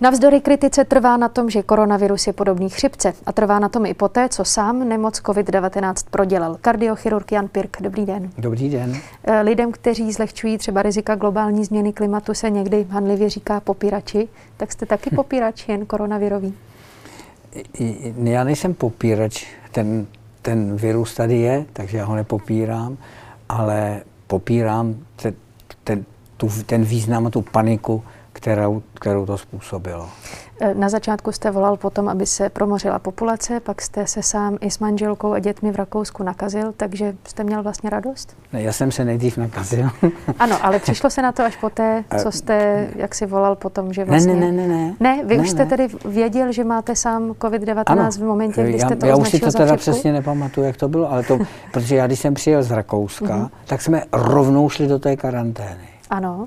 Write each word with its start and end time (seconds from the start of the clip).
Navzdory 0.00 0.40
kritice 0.40 0.84
trvá 0.84 1.16
na 1.16 1.28
tom, 1.28 1.50
že 1.50 1.62
koronavirus 1.62 2.26
je 2.26 2.32
podobný 2.32 2.68
chřipce 2.68 3.12
a 3.26 3.32
trvá 3.32 3.58
na 3.58 3.68
tom 3.68 3.86
i 3.86 3.94
poté, 3.94 4.28
co 4.28 4.44
sám 4.44 4.88
nemoc 4.88 5.20
COVID-19 5.20 5.94
prodělal. 6.10 6.56
Kardiochirurg 6.60 7.32
Jan 7.32 7.48
Pirk, 7.48 7.76
dobrý 7.80 8.06
den. 8.06 8.30
Dobrý 8.38 8.70
den. 8.70 8.96
Eh, 9.24 9.40
lidem, 9.40 9.72
kteří 9.72 10.12
zlehčují 10.12 10.58
třeba 10.58 10.82
rizika 10.82 11.14
globální 11.14 11.64
změny 11.64 11.92
klimatu, 11.92 12.34
se 12.34 12.50
někdy 12.50 12.86
hanlivě 12.90 13.30
říká 13.30 13.60
popírači. 13.60 14.28
Tak 14.56 14.72
jste 14.72 14.86
taky 14.86 15.10
popírač, 15.16 15.68
jen 15.68 15.86
koronavirový? 15.86 16.54
Já 18.24 18.44
nejsem 18.44 18.74
popírač. 18.74 19.46
Ten, 19.72 20.06
ten 20.42 20.76
virus 20.76 21.14
tady 21.14 21.38
je, 21.38 21.66
takže 21.72 21.98
já 21.98 22.04
ho 22.04 22.14
nepopírám, 22.14 22.96
ale 23.48 24.02
popírám 24.26 24.94
ten, 25.16 25.34
ten, 25.84 26.04
tu, 26.36 26.50
ten 26.66 26.84
význam 26.84 27.26
a 27.26 27.30
tu 27.30 27.42
paniku, 27.42 28.02
kterou, 28.44 28.82
kterou 28.94 29.26
to 29.26 29.38
způsobilo. 29.38 30.08
E, 30.60 30.74
na 30.74 30.88
začátku 30.88 31.32
jste 31.32 31.50
volal 31.50 31.76
potom, 31.76 32.08
aby 32.08 32.26
se 32.26 32.48
promořila 32.48 32.98
populace, 32.98 33.60
pak 33.60 33.82
jste 33.82 34.06
se 34.06 34.22
sám 34.22 34.58
i 34.60 34.70
s 34.70 34.78
manželkou 34.78 35.32
a 35.32 35.38
dětmi 35.38 35.72
v 35.72 35.76
Rakousku 35.76 36.22
nakazil, 36.22 36.72
takže 36.76 37.14
jste 37.24 37.44
měl 37.44 37.62
vlastně 37.62 37.90
radost? 37.90 38.36
Ne, 38.52 38.62
já 38.62 38.72
jsem 38.72 38.92
se 38.92 39.04
nejdřív 39.04 39.36
nakazil. 39.36 39.88
ano, 40.38 40.56
ale 40.62 40.78
přišlo 40.88 41.10
se 41.10 41.22
na 41.22 41.32
to 41.32 41.44
až 41.44 41.56
poté, 41.56 42.04
co 42.22 42.32
jste, 42.32 42.88
jak 42.96 43.14
si 43.14 43.26
volal 43.26 43.56
potom, 43.56 43.92
že 43.92 44.04
vlastně... 44.04 44.34
Ne, 44.34 44.52
ne, 44.52 44.66
ne, 44.66 44.68
ne. 44.68 44.94
Ne, 45.00 45.24
vy 45.24 45.36
ne, 45.36 45.42
už 45.42 45.50
jste 45.50 45.64
ne. 45.64 45.70
tedy 45.70 45.88
věděl, 46.04 46.52
že 46.52 46.64
máte 46.64 46.96
sám 46.96 47.30
COVID-19 47.30 47.82
ano, 47.86 48.10
v 48.10 48.18
momentě, 48.18 48.62
kdy 48.64 48.80
jste 48.80 48.96
to 48.96 49.06
Já 49.06 49.16
už 49.16 49.28
si 49.28 49.40
to 49.40 49.52
teda 49.52 49.76
přesně 49.76 50.12
nepamatuju, 50.12 50.66
jak 50.66 50.76
to 50.76 50.88
bylo, 50.88 51.12
ale 51.12 51.22
to, 51.22 51.38
protože 51.72 51.96
já 51.96 52.06
když 52.06 52.20
jsem 52.20 52.34
přijel 52.34 52.62
z 52.62 52.70
Rakouska, 52.70 53.36
mm-hmm. 53.36 53.50
tak 53.66 53.82
jsme 53.82 54.02
rovnou 54.12 54.68
šli 54.68 54.86
do 54.86 54.98
té 54.98 55.16
karantény. 55.16 55.88
Ano. 56.10 56.46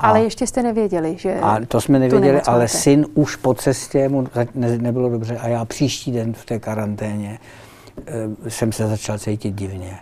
Ale 0.00 0.22
ještě 0.22 0.46
jste 0.46 0.62
nevěděli, 0.62 1.16
že. 1.18 1.40
A 1.42 1.58
to 1.68 1.80
jsme 1.80 1.98
nevěděli, 1.98 2.40
ale 2.40 2.68
syn 2.68 3.06
už 3.14 3.36
po 3.36 3.54
cestě 3.54 4.08
mu 4.08 4.26
ne, 4.54 4.78
nebylo 4.78 5.08
dobře 5.08 5.38
a 5.38 5.48
já 5.48 5.64
příští 5.64 6.12
den 6.12 6.32
v 6.32 6.44
té 6.44 6.58
karanténě 6.58 7.38
e, 8.46 8.50
jsem 8.50 8.72
se 8.72 8.88
začal 8.88 9.18
cítit 9.18 9.54
divně. 9.54 9.98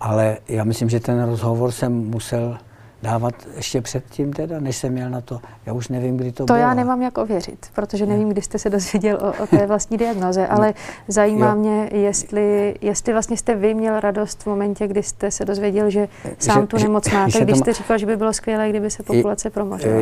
Ale 0.00 0.38
já 0.48 0.64
myslím, 0.64 0.88
že 0.88 1.00
ten 1.00 1.24
rozhovor 1.24 1.72
jsem 1.72 1.92
musel 1.92 2.58
dávat 3.02 3.34
ještě 3.56 3.80
předtím 3.80 4.32
teda, 4.32 4.60
než 4.60 4.76
jsem 4.76 4.92
měl 4.92 5.10
na 5.10 5.20
to. 5.20 5.40
Já 5.66 5.72
už 5.72 5.88
nevím, 5.88 6.16
kdy 6.16 6.32
to, 6.32 6.36
to 6.36 6.44
bylo. 6.44 6.58
To 6.58 6.62
já 6.62 6.74
nemám 6.74 7.02
jak 7.02 7.18
ověřit, 7.18 7.66
protože 7.74 8.06
nevím, 8.06 8.28
kdy 8.28 8.42
jste 8.42 8.58
se 8.58 8.70
dozvěděl 8.70 9.16
o, 9.16 9.42
o 9.42 9.46
té 9.46 9.66
vlastní 9.66 9.98
diagnoze, 9.98 10.46
ale 10.46 10.74
zajímá 11.08 11.50
jo. 11.50 11.56
mě, 11.56 11.90
jestli, 11.92 12.74
jestli 12.80 13.12
vlastně 13.12 13.36
jste 13.36 13.54
vy 13.54 13.74
měl 13.74 14.00
radost 14.00 14.42
v 14.42 14.46
momentě, 14.46 14.88
kdy 14.88 15.02
jste 15.02 15.30
se 15.30 15.44
dozvěděl, 15.44 15.90
že 15.90 16.08
sám 16.38 16.60
že, 16.60 16.66
tu 16.66 16.76
nemoc 16.76 17.10
máte, 17.10 17.40
když 17.40 17.58
jste 17.58 17.72
říkal, 17.72 17.98
že 17.98 18.06
by 18.06 18.16
bylo 18.16 18.32
skvělé, 18.32 18.70
kdyby 18.70 18.90
se 18.90 19.02
populace 19.02 19.50
promořila. 19.50 19.94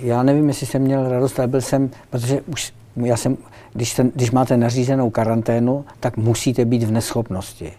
Já 0.00 0.22
nevím, 0.22 0.48
jestli 0.48 0.66
jsem 0.66 0.82
měl 0.82 1.08
radost, 1.08 1.38
ale 1.38 1.48
byl 1.48 1.60
jsem, 1.60 1.90
protože 2.10 2.40
už 2.40 2.72
já 2.96 3.16
jsem, 3.16 3.36
když, 3.72 3.94
ten, 3.94 4.12
když 4.14 4.30
máte 4.30 4.56
nařízenou 4.56 5.10
karanténu, 5.10 5.84
tak 6.00 6.16
musíte 6.16 6.64
být 6.64 6.82
v 6.82 6.90
neschopnosti. 6.90 7.72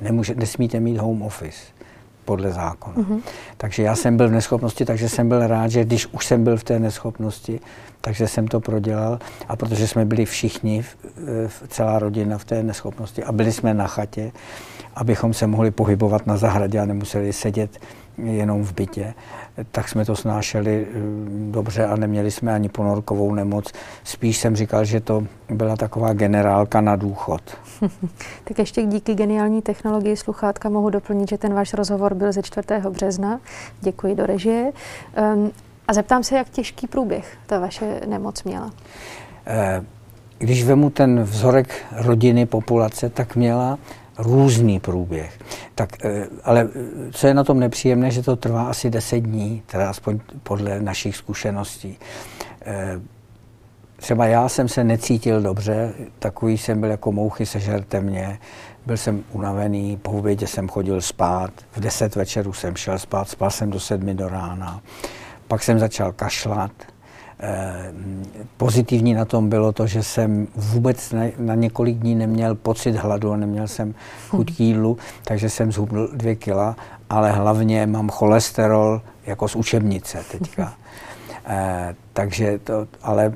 Nemůže, 0.00 0.34
nesmíte 0.34 0.80
mít 0.80 0.96
home 0.96 1.22
office 1.22 1.79
podle 2.30 2.52
zákona. 2.52 2.96
Mm-hmm. 2.96 3.20
Takže 3.56 3.82
já 3.82 3.96
jsem 3.96 4.16
byl 4.16 4.28
v 4.28 4.32
neschopnosti, 4.32 4.84
takže 4.84 5.08
jsem 5.08 5.28
byl 5.28 5.46
rád, 5.46 5.68
že 5.68 5.84
když 5.84 6.06
už 6.06 6.26
jsem 6.26 6.44
byl 6.44 6.56
v 6.56 6.64
té 6.64 6.78
neschopnosti, 6.78 7.60
takže 8.00 8.28
jsem 8.28 8.48
to 8.48 8.60
prodělal. 8.60 9.18
A 9.48 9.56
protože 9.56 9.88
jsme 9.88 10.04
byli 10.04 10.24
všichni, 10.24 10.84
celá 11.68 11.98
rodina 11.98 12.38
v 12.38 12.44
té 12.44 12.62
neschopnosti 12.62 13.24
a 13.24 13.32
byli 13.32 13.52
jsme 13.52 13.74
na 13.74 13.86
chatě, 13.86 14.32
abychom 14.94 15.34
se 15.34 15.46
mohli 15.46 15.70
pohybovat 15.70 16.26
na 16.26 16.36
zahradě 16.36 16.78
a 16.78 16.84
nemuseli 16.84 17.32
sedět 17.32 17.78
jenom 18.18 18.64
v 18.64 18.72
bytě, 18.74 19.14
tak 19.70 19.88
jsme 19.88 20.04
to 20.04 20.16
snášeli 20.16 20.86
eh, 20.86 20.98
dobře 21.50 21.86
a 21.86 21.96
neměli 21.96 22.30
jsme 22.30 22.54
ani 22.54 22.68
ponorkovou 22.68 23.34
nemoc. 23.34 23.72
Spíš 24.04 24.38
jsem 24.38 24.56
říkal, 24.56 24.84
že 24.84 25.00
to 25.00 25.26
byla 25.50 25.76
taková 25.76 26.12
generálka 26.12 26.80
na 26.80 26.96
důchod. 26.96 27.42
tak 28.44 28.58
ještě 28.58 28.82
díky 28.82 29.14
geniální 29.14 29.62
technologii 29.62 30.16
sluchátka 30.16 30.68
mohu 30.68 30.90
doplnit, 30.90 31.28
že 31.28 31.38
ten 31.38 31.54
váš 31.54 31.74
rozhovor 31.74 32.14
byl 32.14 32.32
ze 32.32 32.42
4. 32.42 32.66
března. 32.90 33.40
Děkuji 33.80 34.14
do 34.14 34.26
režie. 34.26 34.72
Um, 35.34 35.52
a 35.88 35.92
zeptám 35.92 36.24
se, 36.24 36.36
jak 36.36 36.48
těžký 36.48 36.86
průběh 36.86 37.38
ta 37.46 37.58
vaše 37.58 38.00
nemoc 38.06 38.44
měla? 38.44 38.70
Eh, 39.46 39.84
když 40.38 40.64
vemu 40.64 40.90
ten 40.90 41.22
vzorek 41.22 41.84
rodiny, 41.92 42.46
populace, 42.46 43.08
tak 43.08 43.36
měla 43.36 43.78
různý 44.18 44.80
průběh. 44.80 45.38
Tak, 45.74 46.04
eh, 46.04 46.26
ale 46.44 46.68
eh, 46.74 47.12
co 47.12 47.26
je 47.26 47.34
na 47.34 47.44
tom 47.44 47.60
nepříjemné, 47.60 48.10
že 48.10 48.22
to 48.22 48.36
trvá 48.36 48.62
asi 48.62 48.90
10 48.90 49.20
dní, 49.20 49.62
teda 49.66 49.90
aspoň 49.90 50.20
podle 50.42 50.80
našich 50.80 51.16
zkušeností. 51.16 51.98
Třeba 54.00 54.26
já 54.26 54.48
jsem 54.48 54.68
se 54.68 54.84
necítil 54.84 55.42
dobře, 55.42 55.94
takový 56.18 56.58
jsem 56.58 56.80
byl 56.80 56.90
jako 56.90 57.12
mouchy 57.12 57.46
sežerte 57.46 58.00
mě, 58.00 58.38
byl 58.86 58.96
jsem 58.96 59.24
unavený, 59.32 59.96
po 59.96 60.10
obědě 60.10 60.46
jsem 60.46 60.68
chodil 60.68 61.00
spát, 61.00 61.50
v 61.72 61.80
10 61.80 62.16
večeru 62.16 62.52
jsem 62.52 62.76
šel 62.76 62.98
spát, 62.98 63.28
spal 63.28 63.50
jsem 63.50 63.70
do 63.70 63.80
7 63.80 64.16
do 64.16 64.28
rána, 64.28 64.80
pak 65.48 65.62
jsem 65.62 65.78
začal 65.78 66.12
kašlat, 66.12 66.72
Eh, 67.42 67.92
pozitivní 68.56 69.14
na 69.14 69.24
tom 69.24 69.48
bylo 69.48 69.72
to, 69.72 69.86
že 69.86 70.02
jsem 70.02 70.48
vůbec 70.56 71.14
na, 71.38 71.54
několik 71.54 71.96
dní 71.96 72.14
neměl 72.14 72.54
pocit 72.54 72.96
hladu, 72.96 73.36
neměl 73.36 73.68
jsem 73.68 73.94
chuť 74.28 74.56
k 74.56 74.60
jídlu, 74.60 74.98
takže 75.24 75.50
jsem 75.50 75.72
zhubl 75.72 76.08
dvě 76.12 76.34
kila, 76.36 76.76
ale 77.10 77.32
hlavně 77.32 77.86
mám 77.86 78.08
cholesterol 78.08 79.02
jako 79.26 79.48
z 79.48 79.56
učebnice 79.56 80.24
teďka. 80.30 80.74
Eh, 81.52 81.94
takže 82.12 82.58
to, 82.58 82.88
ale 83.02 83.32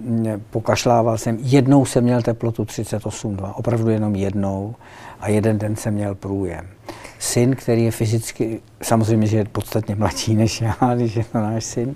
pokašlával 0.50 1.18
jsem, 1.18 1.38
jednou 1.40 1.84
jsem 1.84 2.04
měl 2.04 2.22
teplotu 2.22 2.64
38,2, 2.64 3.52
opravdu 3.56 3.90
jenom 3.90 4.14
jednou 4.14 4.74
a 5.20 5.28
jeden 5.28 5.58
den 5.58 5.76
jsem 5.76 5.94
měl 5.94 6.14
průjem. 6.14 6.66
Syn, 7.18 7.56
který 7.56 7.84
je 7.84 7.90
fyzicky, 7.90 8.60
samozřejmě, 8.82 9.26
že 9.26 9.36
je 9.36 9.44
podstatně 9.44 9.94
mladší 9.98 10.34
než 10.34 10.60
já, 10.60 10.94
když 10.94 11.16
je 11.16 11.24
to 11.24 11.38
náš 11.38 11.64
syn, 11.64 11.94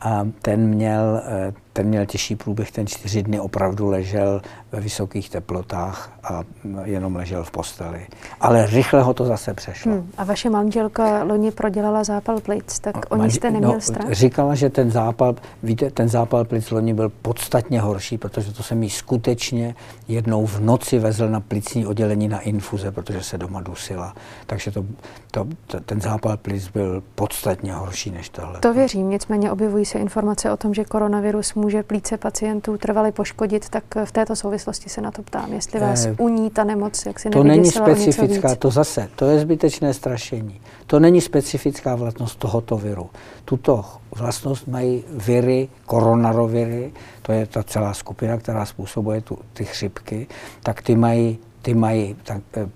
a 0.00 0.28
ten 0.42 0.66
měl, 0.68 1.22
eh, 1.26 1.52
ten 1.74 1.86
měl 1.86 2.06
těžší 2.06 2.36
průběh, 2.36 2.72
ten 2.72 2.86
čtyři 2.86 3.22
dny 3.22 3.40
opravdu 3.40 3.88
ležel 3.88 4.42
ve 4.72 4.80
vysokých 4.80 5.30
teplotách 5.30 6.12
a 6.24 6.42
jenom 6.84 7.16
ležel 7.16 7.44
v 7.44 7.50
posteli. 7.50 8.06
Ale 8.40 8.66
rychle 8.66 9.02
ho 9.02 9.14
to 9.14 9.24
zase 9.24 9.54
přešlo. 9.54 9.92
Hmm. 9.92 10.10
A 10.18 10.24
vaše 10.24 10.50
manželka 10.50 11.22
loni 11.22 11.50
prodělala 11.50 12.04
zápal 12.04 12.40
plic, 12.40 12.78
tak 12.78 12.96
o 13.08 13.16
ní 13.16 13.30
jste 13.30 13.50
neměl 13.50 13.72
no, 13.72 13.80
strach? 13.80 14.12
Říkala, 14.12 14.54
že 14.54 14.70
ten 14.70 14.90
zápal, 14.90 15.34
víte, 15.62 15.90
ten 15.90 16.08
zápal 16.08 16.44
plic 16.44 16.70
loni 16.70 16.94
byl 16.94 17.08
podstatně 17.08 17.80
horší, 17.80 18.18
protože 18.18 18.52
to 18.52 18.62
jsem 18.62 18.82
jí 18.82 18.90
skutečně 18.90 19.74
jednou 20.08 20.46
v 20.46 20.60
noci 20.60 20.98
vezl 20.98 21.28
na 21.28 21.40
plicní 21.40 21.86
oddělení 21.86 22.28
na 22.28 22.40
infuze, 22.40 22.92
protože 22.92 23.22
se 23.22 23.38
doma 23.38 23.60
dusila. 23.60 24.14
Takže 24.46 24.70
to, 24.70 24.84
to, 25.30 25.46
to, 25.66 25.80
ten 25.80 26.00
zápal 26.00 26.36
plic 26.36 26.68
byl 26.68 27.02
podstatně 27.14 27.72
horší 27.72 28.10
než 28.10 28.28
tohle. 28.28 28.60
To 28.60 28.74
věřím, 28.74 29.10
nicméně 29.10 29.52
objevují 29.52 29.84
se 29.84 29.98
informace 29.98 30.52
o 30.52 30.56
tom, 30.56 30.74
že 30.74 30.84
koronavirus 30.84 31.54
může 31.64 31.82
plíce 31.82 32.16
pacientů 32.18 32.76
trvale 32.76 33.12
poškodit, 33.12 33.68
tak 33.68 33.84
v 34.04 34.12
této 34.12 34.36
souvislosti 34.36 34.88
se 34.88 35.00
na 35.00 35.10
to 35.10 35.22
ptám, 35.22 35.52
jestli 35.52 35.80
vás 35.80 36.06
eh, 36.06 36.14
uní 36.18 36.50
ta 36.50 36.64
nemoc, 36.64 37.06
jak 37.06 37.20
si 37.20 37.30
To 37.30 37.44
není 37.44 37.70
specifická, 37.70 38.54
to 38.54 38.70
zase, 38.70 39.08
to 39.16 39.24
je 39.24 39.38
zbytečné 39.38 39.94
strašení. 39.94 40.60
To 40.86 41.00
není 41.00 41.20
specifická 41.20 41.94
vlastnost 41.94 42.38
tohoto 42.38 42.76
viru. 42.76 43.10
Tuto 43.44 43.84
vlastnost 44.16 44.68
mají 44.68 45.04
viry, 45.10 45.68
koronaroviry, 45.86 46.92
to 47.22 47.32
je 47.32 47.46
ta 47.46 47.62
celá 47.62 47.94
skupina, 47.94 48.36
která 48.36 48.66
způsobuje 48.66 49.20
tu, 49.20 49.38
ty 49.52 49.64
chřipky, 49.64 50.26
tak 50.62 50.82
ty 50.82 50.96
mají, 50.96 51.38
ty 51.64 51.74
mají 51.74 52.16
tak, 52.22 52.42
eh, 52.56 52.68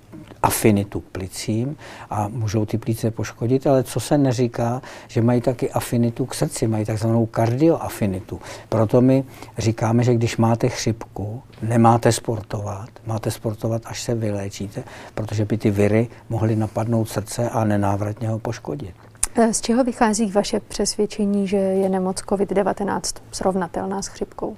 afinitu 0.42 1.00
k 1.00 1.04
plicím 1.04 1.76
a 2.10 2.28
můžou 2.28 2.66
ty 2.66 2.78
plíce 2.78 3.10
poškodit, 3.10 3.66
ale 3.66 3.82
co 3.82 4.00
se 4.00 4.18
neříká, 4.18 4.82
že 5.08 5.22
mají 5.22 5.40
taky 5.40 5.70
afinitu 5.70 6.26
k 6.26 6.34
srdci, 6.34 6.66
mají 6.66 6.84
takzvanou 6.84 7.26
kardioafinitu. 7.26 8.40
Proto 8.68 9.00
my 9.00 9.24
říkáme, 9.58 10.04
že 10.04 10.14
když 10.14 10.36
máte 10.36 10.68
chřipku, 10.68 11.42
nemáte 11.62 12.12
sportovat, 12.12 12.88
máte 13.06 13.30
sportovat, 13.30 13.82
až 13.84 14.02
se 14.02 14.14
vyléčíte, 14.14 14.84
protože 15.14 15.44
by 15.44 15.58
ty 15.58 15.70
viry 15.70 16.08
mohly 16.28 16.56
napadnout 16.56 17.08
srdce 17.08 17.50
a 17.50 17.64
nenávratně 17.64 18.28
ho 18.28 18.38
poškodit. 18.38 18.94
E, 19.34 19.54
z 19.54 19.60
čeho 19.60 19.84
vychází 19.84 20.30
vaše 20.30 20.60
přesvědčení, 20.60 21.48
že 21.48 21.56
je 21.56 21.88
nemoc 21.88 22.16
COVID-19 22.16 23.00
srovnatelná 23.32 24.02
s 24.02 24.06
chřipkou? 24.06 24.56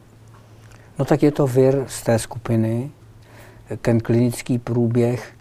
No 0.98 1.04
tak 1.04 1.22
je 1.22 1.32
to 1.32 1.46
vir 1.46 1.84
z 1.88 2.02
té 2.02 2.18
skupiny. 2.18 2.90
Ten 3.76 4.00
klinický 4.00 4.58
průběh 4.58 5.32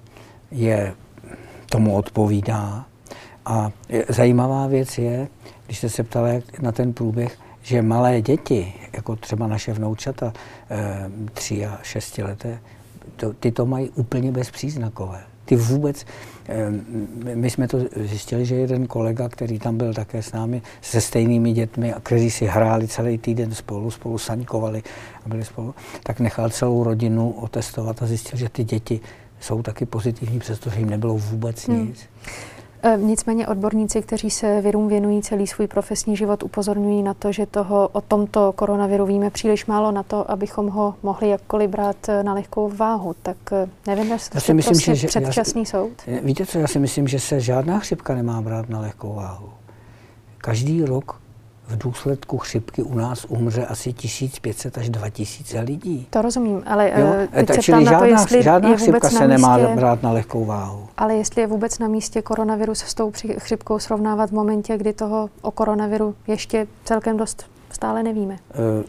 je, 0.52 0.94
tomu 1.70 1.96
odpovídá. 1.96 2.86
A 3.46 3.72
zajímavá 4.10 4.68
věc 4.68 4.98
je, 4.98 5.28
když 5.66 5.78
jste 5.78 5.90
se 5.90 6.04
ptala 6.04 6.30
na 6.62 6.72
ten 6.72 6.94
průběh, 6.94 7.38
že 7.62 7.82
malé 7.82 8.22
děti, 8.22 8.74
jako 8.94 9.16
třeba 9.16 9.48
naše 9.48 9.74
vnoučata, 9.74 10.34
e, 10.70 11.10
tři 11.34 11.66
a 11.66 11.80
šesti 11.84 12.24
leté, 12.24 12.60
to, 13.16 13.34
ty 13.34 13.52
to 13.52 13.66
mají 13.66 13.90
úplně 13.90 14.32
bezpříznakové. 14.32 15.24
Ty 15.50 15.56
vůbec, 15.56 16.06
my 17.36 17.50
jsme 17.50 17.68
to 17.68 17.78
zjistili, 17.96 18.46
že 18.46 18.56
jeden 18.56 18.88
kolega, 18.88 19.30
který 19.30 19.60
tam 19.60 19.78
byl 19.78 19.94
také 19.94 20.24
s 20.24 20.32
námi, 20.32 20.62
se 20.82 21.02
stejnými 21.02 21.52
dětmi, 21.54 21.94
a 21.94 22.00
kteří 22.00 22.32
si 22.32 22.46
hráli 22.46 22.88
celý 22.88 23.18
týden 23.18 23.56
spolu, 23.56 23.92
spolu 23.92 24.18
saňkovali 24.18 24.84
a 25.26 25.30
byli 25.30 25.46
spolu, 25.46 25.76
tak 26.04 26.20
nechal 26.20 26.50
celou 26.50 26.84
rodinu 26.84 27.32
otestovat 27.32 28.04
a 28.04 28.06
zjistil, 28.06 28.40
že 28.40 28.50
ty 28.50 28.64
děti 28.64 29.00
jsou 29.40 29.62
taky 29.62 29.86
pozitivní, 29.86 30.40
přestože 30.40 30.80
jim 30.80 30.90
nebylo 30.90 31.18
vůbec 31.18 31.68
hmm. 31.68 31.88
nic. 31.88 32.02
E, 32.02 32.59
nicméně 32.98 33.48
odborníci, 33.48 34.02
kteří 34.02 34.30
se 34.30 34.62
virům 34.62 34.88
věnují 34.88 35.22
celý 35.22 35.48
svůj 35.48 35.68
profesní 35.68 36.16
život, 36.16 36.44
upozorňují 36.44 37.04
na 37.04 37.14
to, 37.14 37.32
že 37.32 37.46
toho 37.46 37.90
o 37.92 38.02
tomto 38.02 38.54
koronaviru 38.54 39.06
víme 39.06 39.30
příliš 39.30 39.66
málo 39.66 39.92
na 39.92 40.04
to, 40.04 40.32
abychom 40.32 40.68
ho 40.68 40.96
mohli 41.04 41.30
jakkoliv 41.30 41.70
brát 41.70 42.10
e, 42.10 42.24
na 42.24 42.34
lehkou 42.34 42.70
váhu. 42.70 43.16
Tak 43.22 43.38
e, 43.52 43.70
nevím, 43.88 44.12
jestli 44.12 44.42
to 44.42 44.54
myslím, 44.54 44.74
prostě 44.74 44.96
že, 44.96 45.08
předčasný 45.08 45.62
já, 45.62 45.66
soud. 45.66 45.92
Víte 46.24 46.46
co, 46.46 46.60
já 46.60 46.68
si 46.68 46.80
myslím, 46.80 47.08
že 47.08 47.20
se 47.20 47.40
žádná 47.40 47.80
chřipka 47.80 48.16
nemá 48.16 48.42
brát 48.42 48.70
na 48.70 48.80
lehkou 48.80 49.14
váhu. 49.14 49.50
Každý 50.38 50.86
rok 50.86 51.22
v 51.70 51.78
důsledku 51.78 52.38
chřipky 52.38 52.84
u 52.84 52.96
nás 52.96 53.26
umře 53.30 53.66
asi 53.66 53.94
1500 53.94 54.78
až 54.78 54.90
2000 54.90 55.60
lidí. 55.60 56.08
To 56.10 56.22
rozumím, 56.22 56.64
ale 56.66 56.92
jo? 56.96 57.08
teď 57.34 57.48
tak, 57.48 57.64
se 57.64 57.82
na 57.82 58.00
to, 58.00 58.06
jestli 58.06 58.44
žádná 58.44 58.70
je 58.70 58.78
chřipka 58.78 59.10
se 59.10 59.28
nemá 59.28 59.58
místě, 59.58 59.76
brát 59.76 60.04
na 60.04 60.12
lehkou 60.12 60.46
váhu. 60.46 60.88
Ale 60.98 61.16
jestli 61.16 61.42
je 61.42 61.48
vůbec 61.48 61.80
na 61.80 61.88
místě 61.88 62.22
koronavirus 62.22 62.80
s 62.80 62.94
tou 62.94 63.12
chřipkou 63.38 63.80
srovnávat 63.80 64.30
v 64.30 64.34
momentě, 64.34 64.78
kdy 64.78 64.94
toho 64.94 65.30
o 65.42 65.52
koronaviru 65.52 66.16
ještě 66.28 66.68
celkem 66.86 67.18
dost 67.18 67.46
stále 67.72 68.04
nevíme. 68.04 68.34
Uh, 68.34 68.84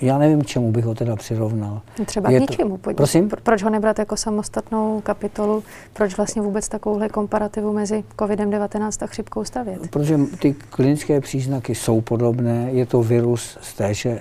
já 0.00 0.18
nevím, 0.18 0.44
čemu 0.44 0.72
bych 0.72 0.84
ho 0.84 0.94
teda 0.94 1.16
přirovnal. 1.16 1.80
Třeba 2.06 2.30
je 2.30 2.38
k 2.38 2.40
ničemu. 2.40 2.78
To, 2.78 2.94
prosím? 2.94 3.30
Proč 3.42 3.62
ho 3.62 3.70
nebrat 3.70 3.98
jako 3.98 4.16
samostatnou 4.16 5.00
kapitolu? 5.00 5.64
Proč 5.92 6.16
vlastně 6.16 6.42
vůbec 6.42 6.68
takovouhle 6.68 7.08
komparativu 7.08 7.72
mezi 7.72 8.04
COVID-19 8.18 9.04
a 9.04 9.06
chřipkou 9.06 9.44
stavět? 9.44 9.90
Protože 9.90 10.18
ty 10.38 10.54
klinické 10.70 11.20
příznaky 11.20 11.74
jsou 11.74 12.00
podobné. 12.00 12.68
Je 12.72 12.86
to 12.86 13.02
virus 13.02 13.58
z 13.60 13.74
téže, 13.74 14.20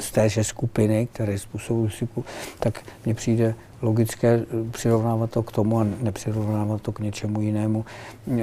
z 0.00 0.10
téže 0.10 0.44
skupiny, 0.44 1.08
které 1.12 1.38
způsobují 1.38 1.90
chřipku. 1.90 2.24
Tak 2.58 2.80
mně 3.04 3.14
přijde 3.14 3.54
logické 3.82 4.28
eh, 4.28 4.44
přirovnávat 4.70 5.30
to 5.30 5.42
k 5.42 5.52
tomu 5.52 5.80
a 5.80 5.86
nepřirovnávat 6.02 6.82
to 6.82 6.92
k 6.92 7.00
něčemu 7.00 7.40
jinému. 7.40 7.84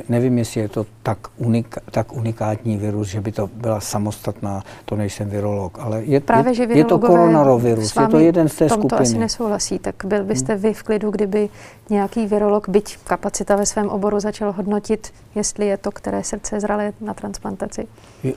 Nevím, 0.10 0.38
jestli 0.38 0.62
je 0.62 0.70
to 0.70 0.86
tak, 1.04 1.18
unika, 1.38 1.82
tak 1.92 2.14
unikátní 2.14 2.78
virus, 2.78 3.08
že 3.08 3.22
by 3.22 3.32
to 3.32 3.50
byla 3.54 3.80
samostatná, 3.80 4.64
to 4.86 4.96
nejsem 4.96 5.30
virolog, 5.30 5.78
ale 5.82 6.04
je, 6.04 6.20
Právě, 6.20 6.54
je, 6.62 6.78
je 6.78 6.86
to 6.86 7.00
koronavirus, 7.00 7.96
je 7.96 8.08
to 8.08 8.20
jeden 8.20 8.50
z 8.50 8.56
té 8.56 8.68
tomto 8.68 8.88
skupiny. 8.88 9.10
asi 9.10 9.18
nesouhlasí, 9.18 9.80
tak 9.80 9.96
byl 10.06 10.24
byste 10.24 10.56
vy 10.56 10.74
v 10.74 10.84
klidu, 10.84 11.12
kdyby 11.12 11.50
nějaký 11.90 12.28
virolog, 12.28 12.70
byť 12.70 12.98
kapacita 13.04 13.56
ve 13.56 13.66
svém 13.66 13.90
oboru, 13.90 14.20
začal 14.20 14.52
hodnotit, 14.52 15.14
jestli 15.36 15.68
je 15.68 15.78
to 15.78 15.92
které 15.92 16.24
srdce 16.24 16.60
zralé 16.60 16.94
na 17.02 17.14
transplantaci? 17.14 17.88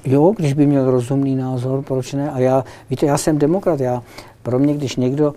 Jo, 0.04 0.34
když 0.37 0.52
by 0.52 0.66
měl 0.66 0.90
rozumný 0.90 1.37
názor, 1.37 1.82
proč 1.82 2.12
ne? 2.12 2.31
A 2.31 2.38
já, 2.38 2.64
víte, 2.90 3.06
já 3.06 3.19
jsem 3.19 3.38
demokrat, 3.38 3.81
já, 3.81 4.02
pro 4.43 4.58
mě, 4.58 4.75
když 4.75 4.96
někdo 4.96 5.34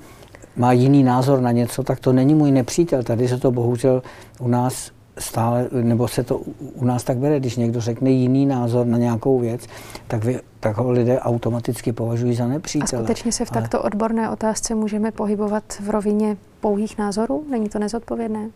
má 0.56 0.72
jiný 0.72 1.04
názor 1.04 1.42
na 1.42 1.52
něco, 1.52 1.84
tak 1.84 2.00
to 2.00 2.14
není 2.14 2.36
můj 2.36 2.52
nepřítel. 2.52 3.04
Tady 3.04 3.28
se 3.28 3.38
to 3.38 3.52
bohužel 3.52 4.02
u 4.40 4.48
nás 4.48 4.92
stále, 5.18 5.68
nebo 5.72 6.08
se 6.08 6.24
to 6.24 6.42
u 6.76 6.86
nás 6.86 7.04
tak 7.04 7.18
bere, 7.18 7.40
když 7.40 7.56
někdo 7.56 7.82
řekne 7.82 8.10
jiný 8.10 8.46
názor 8.46 8.86
na 8.86 8.98
nějakou 8.98 9.40
věc, 9.40 9.68
tak, 10.08 10.24
vy, 10.24 10.40
tak 10.60 10.78
ho 10.78 10.92
lidé 10.92 11.20
automaticky 11.20 11.94
považují 11.94 12.36
za 12.36 12.48
nepřítele. 12.48 13.02
A 13.02 13.06
skutečně 13.06 13.32
se 13.32 13.46
v 13.46 13.52
takto 13.52 13.82
odborné 13.82 14.30
otázce 14.30 14.76
můžeme 14.76 15.12
pohybovat 15.12 15.64
v 15.80 15.90
rovině 15.90 16.38
pouhých 16.60 16.98
názorů? 16.98 17.44
Není 17.50 17.70
to 17.70 17.80
nezodpovědné? 17.80 18.50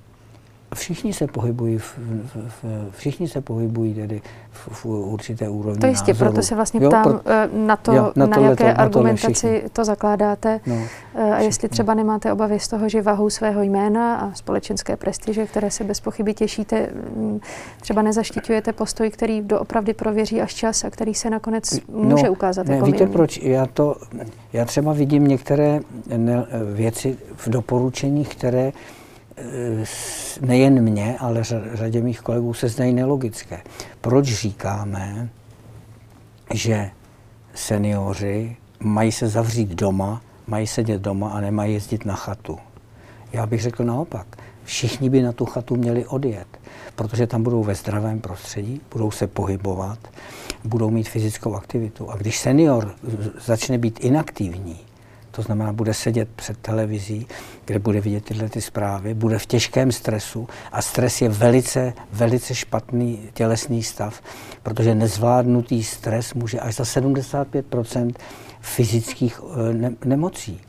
Všichni 0.76 1.14
se 1.14 1.28
pohybují, 1.28 1.78
v, 1.78 1.98
v, 1.98 2.36
v, 2.36 2.92
všichni 2.98 3.28
se 3.28 3.42
pohybují 3.42 3.94
tedy 3.94 4.22
v, 4.52 4.68
v 4.72 4.86
určité 4.86 5.50
úrovni 5.50 5.80
To 5.82 5.88
jistě, 5.88 6.12
názoru. 6.12 6.32
proto 6.32 6.46
se 6.48 6.56
vlastně 6.56 6.80
ptám 6.80 7.06
jo, 7.06 7.20
pro, 7.24 7.32
eh, 7.34 7.50
na 7.54 7.76
to, 7.76 7.94
jo, 7.94 8.12
na, 8.16 8.26
na 8.26 8.38
jaké 8.38 8.74
to, 8.74 8.80
argumentaci 8.82 9.62
to, 9.64 9.70
to 9.70 9.86
zakládáte 9.86 10.60
no, 10.66 10.76
eh, 11.16 11.34
a 11.34 11.40
jestli 11.40 11.70
třeba 11.70 11.94
nemáte 11.94 12.34
obavy 12.34 12.60
z 12.60 12.68
toho, 12.68 12.90
že 12.90 13.02
vahou 13.02 13.30
svého 13.30 13.62
jména 13.62 14.16
a 14.16 14.34
společenské 14.34 14.98
prestiže, 14.98 15.46
které 15.46 15.72
se 15.72 15.84
bez 15.84 16.00
pochyby 16.00 16.34
těšíte, 16.34 16.90
mm, 17.16 17.40
třeba 17.82 18.02
nezaštiťujete 18.02 18.74
postoj, 18.74 19.10
který 19.10 19.42
doopravdy 19.42 19.94
prověří 19.94 20.42
až 20.42 20.54
čas 20.54 20.84
a 20.84 20.90
který 20.90 21.14
se 21.14 21.30
nakonec 21.30 21.80
může 21.88 22.26
no, 22.26 22.32
ukázat 22.32 22.68
ne, 22.68 22.74
jako 22.74 22.86
Víte 22.86 22.98
milný. 22.98 23.14
proč? 23.14 23.38
Já, 23.38 23.66
to, 23.66 23.96
já 24.54 24.66
třeba 24.66 24.94
vidím 24.94 25.28
některé 25.28 25.80
ne, 26.18 26.46
věci 26.74 27.18
v 27.36 27.50
doporučeních, 27.50 28.36
které 28.36 28.72
nejen 30.42 30.82
mě, 30.82 31.16
ale 31.20 31.44
řadě 31.74 32.02
mých 32.02 32.22
kolegů 32.22 32.54
se 32.54 32.70
zdají 32.70 32.94
nelogické. 32.94 33.62
Proč 34.02 34.26
říkáme, 34.26 35.30
že 36.54 36.92
seniori 37.54 38.58
mají 38.80 39.12
se 39.12 39.30
zavřít 39.30 39.70
doma, 39.70 40.22
mají 40.48 40.68
sedět 40.68 41.02
doma 41.02 41.30
a 41.30 41.42
nemají 41.42 41.74
jezdit 41.74 42.06
na 42.06 42.16
chatu? 42.16 42.58
Já 43.34 43.46
bych 43.46 43.62
řekl 43.62 43.84
naopak. 43.84 44.28
Všichni 44.64 45.10
by 45.10 45.22
na 45.22 45.32
tu 45.32 45.46
chatu 45.46 45.76
měli 45.76 46.06
odjet, 46.06 46.48
protože 46.96 47.28
tam 47.28 47.44
budou 47.44 47.64
ve 47.64 47.76
zdravém 47.76 48.20
prostředí, 48.20 48.82
budou 48.92 49.12
se 49.12 49.28
pohybovat, 49.28 50.00
budou 50.64 50.90
mít 50.90 51.10
fyzickou 51.10 51.56
aktivitu. 51.56 52.12
A 52.12 52.16
když 52.16 52.40
senior 52.40 52.96
začne 53.46 53.78
být 53.78 54.00
inaktivní, 54.00 54.80
to 55.40 55.44
znamená, 55.44 55.74
bude 55.74 55.94
sedět 55.94 56.30
před 56.36 56.58
televizí, 56.58 57.28
kde 57.66 57.80
bude 57.80 58.02
vidět 58.02 58.26
tyhle 58.26 58.50
ty 58.50 58.62
zprávy, 58.62 59.14
bude 59.14 59.40
v 59.40 59.46
těžkém 59.46 59.92
stresu 59.92 60.48
a 60.72 60.82
stres 60.82 61.22
je 61.22 61.30
velice, 61.30 61.94
velice 62.14 62.56
špatný 62.56 63.20
tělesný 63.34 63.84
stav, 63.84 64.22
protože 64.64 64.96
nezvládnutý 64.96 65.84
stres 65.84 66.34
může 66.34 66.60
až 66.60 66.76
za 66.76 66.84
75% 66.84 68.14
fyzických 68.62 69.42
eh, 69.44 69.74
ne- 69.74 69.96
nemocí 70.06 70.62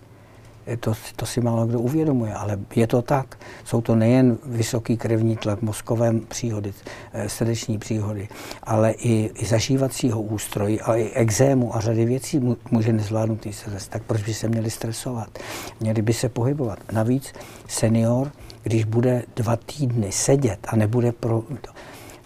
to, 0.77 0.93
to 1.17 1.27
si 1.27 1.41
málo 1.41 1.67
kdo 1.67 1.81
uvědomuje, 1.81 2.35
ale 2.35 2.59
je 2.77 2.87
to 2.87 3.03
tak. 3.03 3.39
Jsou 3.65 3.81
to 3.81 3.95
nejen 3.95 4.39
vysoký 4.47 4.97
krevní 4.97 5.37
tlak, 5.37 5.63
mozkové 5.63 6.13
příhody, 6.29 6.73
eh, 7.13 7.29
srdeční 7.29 7.79
příhody, 7.79 8.29
ale 8.63 8.91
i, 8.91 9.31
i 9.35 9.47
zažívacího 9.47 10.23
ústrojí, 10.23 10.81
ale 10.81 11.01
i 11.01 11.11
exému 11.11 11.77
a 11.77 11.81
řady 11.81 12.05
věcí 12.05 12.41
může 12.71 12.93
nezvládnutý 12.93 13.53
stres. 13.53 13.89
Tak 13.89 14.03
proč 14.03 14.23
by 14.23 14.35
se 14.35 14.49
měli 14.49 14.71
stresovat? 14.71 15.39
Měli 15.81 16.03
by 16.03 16.13
se 16.13 16.29
pohybovat. 16.29 16.79
Navíc 16.93 17.33
senior, 17.69 18.33
když 18.63 18.85
bude 18.85 19.23
dva 19.37 19.57
týdny 19.57 20.13
sedět 20.13 20.67
a 20.69 20.77
nebude 20.77 21.13
pro, 21.13 21.43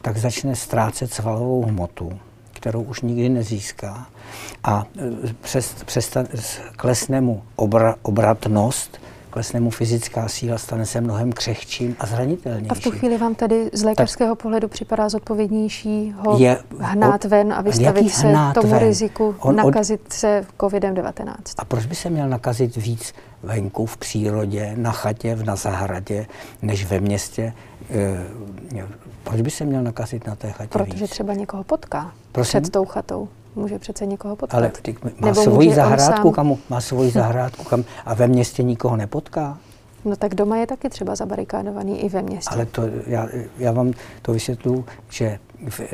tak 0.02 0.16
začne 0.16 0.56
ztrácet 0.56 1.12
svalovou 1.12 1.62
hmotu 1.62 2.18
kterou 2.64 2.82
už 2.82 3.00
nikdy 3.00 3.28
nezíská. 3.28 4.06
A 4.64 4.84
e, 4.98 5.34
přes, 5.40 5.74
přes 5.84 6.16
klesne 6.76 7.20
mu 7.20 7.42
obra, 7.56 7.94
obratnost, 8.02 9.00
klesne 9.30 9.60
mu 9.60 9.70
fyzická 9.70 10.28
síla, 10.28 10.58
stane 10.58 10.86
se 10.86 11.00
mnohem 11.00 11.32
křehčím 11.32 11.96
a 12.00 12.06
zranitelnější. 12.06 12.70
A 12.70 12.74
v 12.74 12.80
tu 12.80 12.90
chvíli 12.90 13.18
vám 13.18 13.34
tedy 13.34 13.70
z 13.72 13.82
lékařského 13.82 14.34
tak 14.34 14.42
pohledu 14.42 14.68
připadá 14.68 15.08
zodpovědnější 15.08 16.14
ho 16.18 16.38
je, 16.38 16.58
hnát 16.78 17.24
ven 17.24 17.52
a 17.52 17.60
vystavit 17.60 18.14
se 18.14 18.34
tomu 18.54 18.68
ven? 18.68 18.78
riziku 18.78 19.34
on, 19.40 19.56
nakazit 19.56 20.00
od... 20.06 20.12
se 20.12 20.44
COVID-19? 20.58 21.34
A 21.58 21.64
proč 21.64 21.86
by 21.86 21.94
se 21.94 22.10
měl 22.10 22.28
nakazit 22.28 22.76
víc 22.76 23.14
venku, 23.42 23.86
v 23.86 23.96
přírodě, 23.96 24.72
na 24.76 24.92
chatě, 24.92 25.36
na 25.36 25.56
zahradě, 25.56 26.26
než 26.62 26.84
ve 26.84 27.00
městě? 27.00 27.52
E, 27.90 28.24
proč 29.24 29.40
by 29.40 29.50
se 29.50 29.64
měl 29.64 29.82
nakazit 29.82 30.26
na 30.26 30.34
té 30.34 30.52
chatě 30.52 30.68
Protože 30.68 31.00
víc? 31.04 31.10
třeba 31.10 31.34
někoho 31.34 31.64
potká 31.64 32.12
Prosím? 32.32 32.62
před 32.62 32.72
tou 32.72 32.84
chatou. 32.84 33.28
Může 33.56 33.78
přece 33.78 34.06
někoho 34.06 34.36
potkat. 34.36 34.58
Ale 34.58 34.68
ty, 34.82 34.96
má 35.20 35.28
Nebo 35.28 35.42
svoji 35.42 35.74
zahrádku, 35.74 36.30
kam, 36.30 36.56
má 36.70 36.80
svoji 36.80 37.10
zahrádku, 37.10 37.64
kam 37.64 37.84
a 38.04 38.14
ve 38.14 38.28
městě 38.28 38.62
nikoho 38.62 38.96
nepotká? 38.96 39.58
No 40.04 40.16
tak 40.16 40.34
doma 40.34 40.56
je 40.56 40.66
taky 40.66 40.88
třeba 40.90 41.14
zabarikádovaný 41.14 42.00
i 42.00 42.08
ve 42.08 42.22
městě. 42.22 42.54
Ale 42.54 42.66
to, 42.66 42.82
já, 43.06 43.28
já 43.58 43.72
vám 43.72 43.92
to 44.22 44.32
vysvětlu, 44.32 44.84
že 45.10 45.38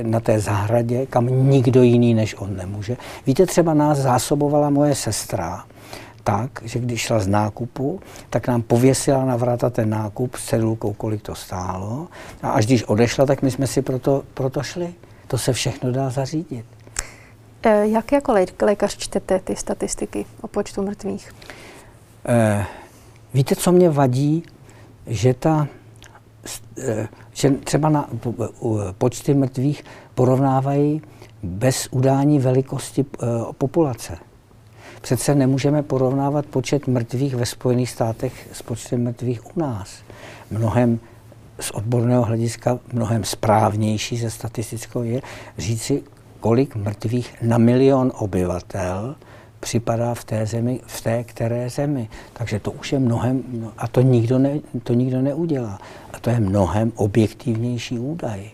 na 0.02 0.20
té 0.20 0.40
zahradě, 0.40 1.06
kam 1.06 1.50
nikdo 1.50 1.82
jiný 1.82 2.14
než 2.14 2.34
on 2.38 2.56
nemůže. 2.56 2.96
Víte, 3.26 3.46
třeba 3.46 3.74
nás 3.74 3.98
zásobovala 3.98 4.70
moje 4.70 4.94
sestra 4.94 5.64
tak, 6.24 6.50
že 6.64 6.78
když 6.78 7.00
šla 7.00 7.20
z 7.20 7.26
nákupu, 7.26 8.00
tak 8.30 8.48
nám 8.48 8.62
pověsila 8.62 9.24
na 9.24 9.36
vrata 9.36 9.70
ten 9.70 9.90
nákup 9.90 10.36
s 10.36 10.44
cedulkou, 10.44 10.92
kolik 10.92 11.22
to 11.22 11.34
stálo. 11.34 12.08
A 12.42 12.50
až 12.50 12.66
když 12.66 12.84
odešla, 12.84 13.26
tak 13.26 13.42
my 13.42 13.50
jsme 13.50 13.66
si 13.66 13.82
proto, 13.82 14.22
proto 14.34 14.62
šli. 14.62 14.94
To 15.26 15.38
se 15.38 15.52
všechno 15.52 15.92
dá 15.92 16.10
zařídit. 16.10 16.64
E, 17.62 17.88
jak 17.88 18.12
jako 18.12 18.34
lékař 18.62 18.96
čtete 18.96 19.38
ty 19.38 19.56
statistiky 19.56 20.26
o 20.40 20.48
počtu 20.48 20.82
mrtvých? 20.82 21.32
E, 22.28 22.66
víte, 23.34 23.56
co 23.56 23.72
mě 23.72 23.90
vadí? 23.90 24.42
Že 25.06 25.34
ta 25.34 25.68
e, 26.78 27.08
že 27.32 27.50
třeba 27.50 27.88
na 27.88 28.08
počty 28.98 29.34
mrtvých 29.34 29.84
porovnávají 30.14 31.02
bez 31.42 31.88
udání 31.90 32.38
velikosti 32.38 33.04
populace. 33.58 34.29
Přece 35.00 35.34
nemůžeme 35.34 35.82
porovnávat 35.82 36.46
počet 36.46 36.86
mrtvých 36.86 37.34
ve 37.34 37.46
Spojených 37.46 37.90
státech 37.90 38.48
s 38.52 38.62
počtem 38.62 39.04
mrtvých 39.04 39.56
u 39.56 39.60
nás. 39.60 40.02
Mnohem 40.50 41.00
z 41.60 41.70
odborného 41.70 42.22
hlediska 42.22 42.78
mnohem 42.92 43.24
správnější 43.24 44.16
ze 44.16 44.30
statistického 44.30 45.04
je 45.04 45.22
říci, 45.58 46.02
kolik 46.40 46.76
mrtvých 46.76 47.42
na 47.42 47.58
milion 47.58 48.12
obyvatel 48.14 49.16
připadá 49.60 50.14
v 50.14 50.24
té 50.24 50.46
zemi, 50.46 50.80
v 50.86 51.00
té 51.00 51.24
které 51.24 51.70
zemi. 51.70 52.08
Takže 52.32 52.60
to 52.60 52.70
už 52.70 52.92
je 52.92 52.98
mnohem, 52.98 53.42
a 53.78 53.88
to 53.88 54.00
nikdo, 54.00 54.38
ne, 54.38 54.60
to 54.82 54.94
nikdo 54.94 55.22
neudělá. 55.22 55.78
A 56.12 56.18
to 56.18 56.30
je 56.30 56.40
mnohem 56.40 56.92
objektivnější 56.96 57.98
údaj. 57.98 58.50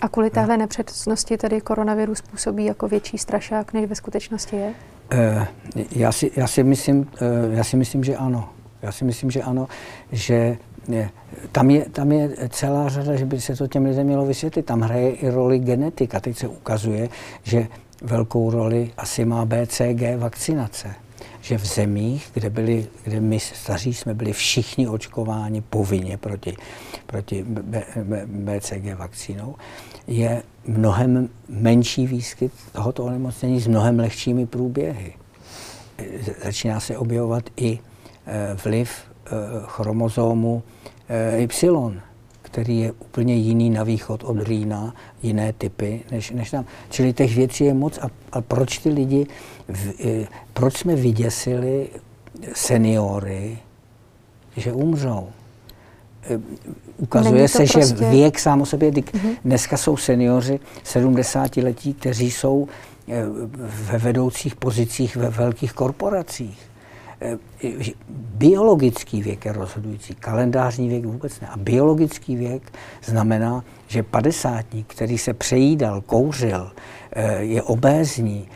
A 0.00 0.08
kvůli 0.08 0.30
téhle 0.30 0.56
nepřesnosti 0.56 1.36
tedy 1.36 1.60
koronavirus 1.60 2.18
způsobí 2.18 2.64
jako 2.64 2.88
větší 2.88 3.18
strašák, 3.18 3.72
než 3.72 3.88
ve 3.88 3.94
skutečnosti 3.94 4.56
je? 4.56 4.74
Uh, 5.12 5.44
já, 5.90 6.12
si, 6.12 6.30
já, 6.36 6.46
si 6.46 6.62
myslím, 6.62 6.98
uh, 6.98 7.06
já 7.52 7.64
si 7.64 7.76
myslím, 7.76 8.04
že 8.04 8.16
ano. 8.16 8.48
Já 8.82 8.92
si 8.92 9.04
myslím, 9.04 9.30
že 9.30 9.42
ano, 9.42 9.68
že 10.12 10.58
je, 10.88 11.10
tam, 11.52 11.70
je, 11.70 11.84
tam 11.90 12.12
je 12.12 12.30
celá 12.48 12.88
řada, 12.88 13.16
že 13.16 13.26
by 13.26 13.40
se 13.40 13.56
to 13.56 13.66
těm 13.66 13.84
lidem 13.84 14.06
mělo 14.06 14.26
vysvětlit. 14.26 14.66
Tam 14.66 14.80
hraje 14.80 15.10
i 15.10 15.30
roli 15.30 15.58
genetika. 15.58 16.20
Teď 16.20 16.36
se 16.36 16.48
ukazuje, 16.48 17.08
že 17.42 17.66
velkou 18.02 18.50
roli 18.50 18.90
asi 18.96 19.24
má 19.24 19.44
BCG 19.44 20.16
vakcinace. 20.18 20.94
Že 21.40 21.58
v 21.58 21.66
zemích, 21.66 22.30
kde, 22.34 22.50
byli, 22.50 22.86
kde 23.04 23.20
my 23.20 23.40
staří 23.40 23.94
jsme 23.94 24.14
byli 24.14 24.32
všichni 24.32 24.88
očkováni 24.88 25.60
povinně 25.60 26.16
proti, 26.16 26.56
proti 27.06 27.42
B, 27.42 27.84
B, 28.04 28.26
BCG 28.26 28.98
vakcínou, 28.98 29.56
je 30.06 30.42
mnohem 30.66 31.28
menší 31.48 32.06
výskyt 32.06 32.52
tohoto 32.72 33.04
onemocnění 33.04 33.60
s 33.60 33.66
mnohem 33.66 33.98
lehčími 33.98 34.46
průběhy. 34.46 35.14
Začíná 36.44 36.80
se 36.80 36.96
objevovat 36.96 37.44
i 37.56 37.78
e, 38.26 38.54
vliv 38.64 38.90
e, 38.90 39.30
chromozómu 39.66 40.62
e, 41.08 41.38
Y, 41.38 42.00
který 42.50 42.78
je 42.78 42.92
úplně 42.92 43.34
jiný 43.34 43.70
na 43.70 43.82
východ 43.82 44.24
od 44.24 44.42
Rýna, 44.42 44.94
jiné 45.22 45.52
typy 45.52 46.00
než, 46.10 46.30
než 46.30 46.50
tam. 46.50 46.64
Čili 46.90 47.12
těch 47.12 47.36
věcí 47.36 47.64
je 47.64 47.74
moc. 47.74 47.98
A, 47.98 48.08
a 48.32 48.40
proč 48.40 48.78
ty 48.78 48.88
lidi, 48.88 49.26
v, 49.68 50.26
proč 50.52 50.76
jsme 50.76 50.96
vyděsili 50.96 51.88
seniory, 52.54 53.58
že 54.56 54.72
umřou? 54.72 55.28
ukazuje 56.96 57.48
se, 57.48 57.58
prostě... 57.58 57.86
že 57.86 58.10
věk 58.10 58.38
sám 58.38 58.62
o 58.62 58.66
sobě, 58.66 58.90
mm-hmm. 58.90 59.36
dneska 59.44 59.76
jsou 59.76 59.96
seniori 59.96 60.60
70 60.84 61.56
letí, 61.56 61.94
kteří 61.94 62.30
jsou 62.30 62.68
eh, 63.08 63.24
ve 63.90 63.98
vedoucích 63.98 64.56
pozicích 64.56 65.16
ve 65.16 65.30
velkých 65.30 65.72
korporacích. 65.72 66.69
Eh, 67.20 67.38
biologický 68.34 69.22
věk 69.22 69.44
je 69.44 69.52
rozhodující, 69.52 70.14
kalendářní 70.14 70.88
věk 70.88 71.04
vůbec 71.04 71.40
ne. 71.40 71.48
A 71.48 71.56
biologický 71.56 72.36
věk 72.36 72.72
znamená, 73.04 73.64
že 73.86 74.02
padesátník, 74.02 74.86
který 74.94 75.18
se 75.18 75.34
přejídal, 75.34 76.00
kouřil, 76.00 76.72
eh, 77.12 77.34
je 77.42 77.62
obézní, 77.62 78.48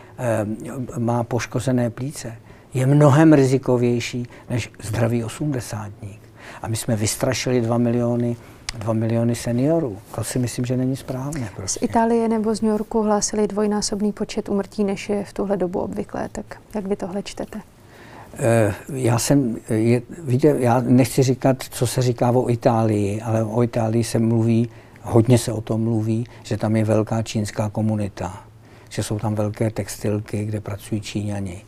má 0.98 1.24
poškozené 1.24 1.90
plíce, 1.90 2.36
je 2.74 2.86
mnohem 2.86 3.32
rizikovější 3.32 4.26
než 4.50 4.70
zdravý 4.82 5.24
osmdesátník. 5.24 6.20
A 6.62 6.68
my 6.68 6.76
jsme 6.76 6.96
vystrašili 6.96 7.60
2 7.60 7.78
miliony 7.78 8.36
2 8.78 8.92
miliony 8.92 9.34
seniorů. 9.34 9.98
To 10.14 10.24
si 10.24 10.38
myslím, 10.38 10.64
že 10.64 10.76
není 10.76 10.96
správné. 10.96 11.48
Prostě. 11.56 11.80
Z 11.80 11.82
Itálie 11.82 12.28
nebo 12.28 12.54
z 12.54 12.60
New 12.60 12.70
Yorku 12.70 13.02
hlásili 13.02 13.46
dvojnásobný 13.46 14.12
počet 14.12 14.48
umrtí, 14.48 14.84
než 14.84 15.08
je 15.08 15.24
v 15.24 15.32
tuhle 15.32 15.56
dobu 15.56 15.80
obvyklé. 15.80 16.28
Tak 16.32 16.56
jak 16.74 16.86
vy 16.86 16.96
tohle 16.96 17.22
čtete? 17.22 17.60
Eh, 18.38 18.74
já 18.92 19.18
jsem, 19.18 19.56
je, 19.68 20.02
víte, 20.24 20.56
já 20.58 20.80
nechci 20.80 21.22
říkat, 21.22 21.62
co 21.70 21.86
se 21.86 22.02
říká 22.02 22.30
o 22.30 22.50
Itálii, 22.50 23.20
ale 23.20 23.44
o 23.44 23.62
Itálii 23.62 24.04
se 24.04 24.18
mluví, 24.18 24.68
hodně 25.02 25.38
se 25.38 25.52
o 25.52 25.60
tom 25.60 25.80
mluví, 25.80 26.26
že 26.42 26.56
tam 26.56 26.76
je 26.76 26.84
velká 26.84 27.22
čínská 27.22 27.68
komunita, 27.68 28.44
že 28.88 29.02
jsou 29.02 29.18
tam 29.18 29.34
velké 29.34 29.70
textilky, 29.70 30.44
kde 30.44 30.60
pracují 30.60 31.00
Číňani. 31.00 31.62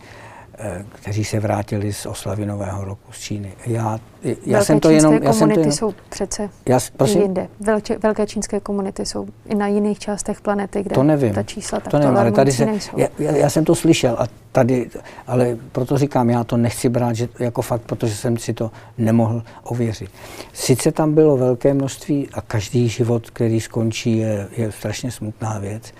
Eh, 0.58 0.84
kteří 0.92 1.24
se 1.24 1.40
vrátili 1.40 1.92
z 1.92 2.06
oslavy 2.06 2.46
Nového 2.46 2.84
roku 2.84 3.12
z 3.12 3.18
Číny. 3.18 3.52
Já, 3.66 3.98
já 4.46 4.64
jsem 4.64 4.80
to 4.80 4.90
jenom... 4.90 5.14
Já 5.22 5.32
jsem 5.32 5.50
to 5.50 5.60
jenom, 5.60 5.72
jsou 5.72 5.94
přece 6.08 6.50
já, 6.68 6.78
prosím? 6.96 7.22
jinde. 7.22 7.48
Velké, 7.60 7.98
velké 7.98 8.26
čínské 8.26 8.60
komunity 8.60 9.06
jsou 9.06 9.26
i 9.46 9.54
na 9.54 9.66
jiných 9.66 9.98
částech 9.98 10.40
planety, 10.40 10.82
kde 10.82 10.94
to 10.94 11.02
nevím, 11.02 11.34
ta 11.34 11.42
čísla 11.42 11.80
tak 11.80 11.90
to 11.90 11.98
nevím, 11.98 12.16
ale 12.16 12.32
tady 12.32 12.52
se, 12.52 12.68
já, 12.96 13.08
já, 13.18 13.50
jsem 13.50 13.64
to 13.64 13.74
slyšel, 13.74 14.16
a 14.18 14.26
tady, 14.52 14.90
ale 15.26 15.56
proto 15.72 15.98
říkám, 15.98 16.30
já 16.30 16.44
to 16.44 16.56
nechci 16.56 16.88
brát 16.88 17.16
že, 17.16 17.28
jako 17.38 17.62
fakt, 17.62 17.82
protože 17.82 18.14
jsem 18.14 18.36
si 18.36 18.54
to 18.54 18.70
nemohl 18.98 19.42
ověřit. 19.62 20.10
Sice 20.52 20.92
tam 20.92 21.14
bylo 21.14 21.36
velké 21.36 21.74
množství 21.74 22.28
a 22.32 22.40
každý 22.40 22.88
život, 22.88 23.30
který 23.30 23.60
skončí, 23.60 24.18
je, 24.18 24.48
je 24.56 24.72
strašně 24.72 25.10
smutná 25.10 25.58
věc, 25.58 25.92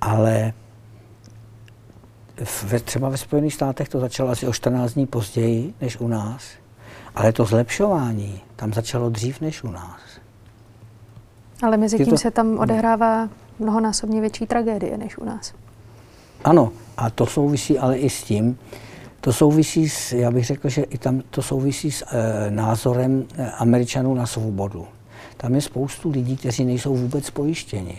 ale 0.00 0.52
ve, 2.64 2.80
třeba 2.80 3.08
ve 3.08 3.16
Spojených 3.16 3.54
státech 3.54 3.88
to 3.88 4.00
začalo 4.00 4.30
asi 4.30 4.46
o 4.46 4.52
14 4.52 4.92
dní 4.92 5.06
později 5.06 5.74
než 5.80 6.00
u 6.00 6.08
nás, 6.08 6.42
ale 7.14 7.32
to 7.32 7.44
zlepšování 7.44 8.40
tam 8.56 8.72
začalo 8.72 9.10
dřív 9.10 9.40
než 9.40 9.64
u 9.64 9.70
nás. 9.70 10.00
Ale 11.62 11.76
mezi 11.76 11.96
tím 11.96 12.06
to... 12.06 12.18
se 12.18 12.30
tam 12.30 12.58
odehrává 12.58 13.28
mnohonásobně 13.58 14.20
větší 14.20 14.46
tragédie 14.46 14.98
než 14.98 15.18
u 15.18 15.24
nás. 15.24 15.52
Ano, 16.44 16.72
a 16.96 17.10
to 17.10 17.26
souvisí 17.26 17.78
ale 17.78 17.98
i 17.98 18.10
s 18.10 18.22
tím, 18.22 18.58
to 19.20 19.32
souvisí 19.32 19.88
s, 19.88 20.12
já 20.12 20.30
bych 20.30 20.44
řekl, 20.44 20.68
že 20.68 20.82
i 20.82 20.98
tam 20.98 21.22
to 21.30 21.42
souvisí 21.42 21.90
s 21.90 22.02
e, 22.02 22.50
názorem 22.50 23.24
e, 23.36 23.50
Američanů 23.50 24.14
na 24.14 24.26
svobodu. 24.26 24.86
Tam 25.36 25.54
je 25.54 25.60
spoustu 25.60 26.10
lidí, 26.10 26.36
kteří 26.36 26.64
nejsou 26.64 26.96
vůbec 26.96 27.30
pojištěni, 27.30 27.98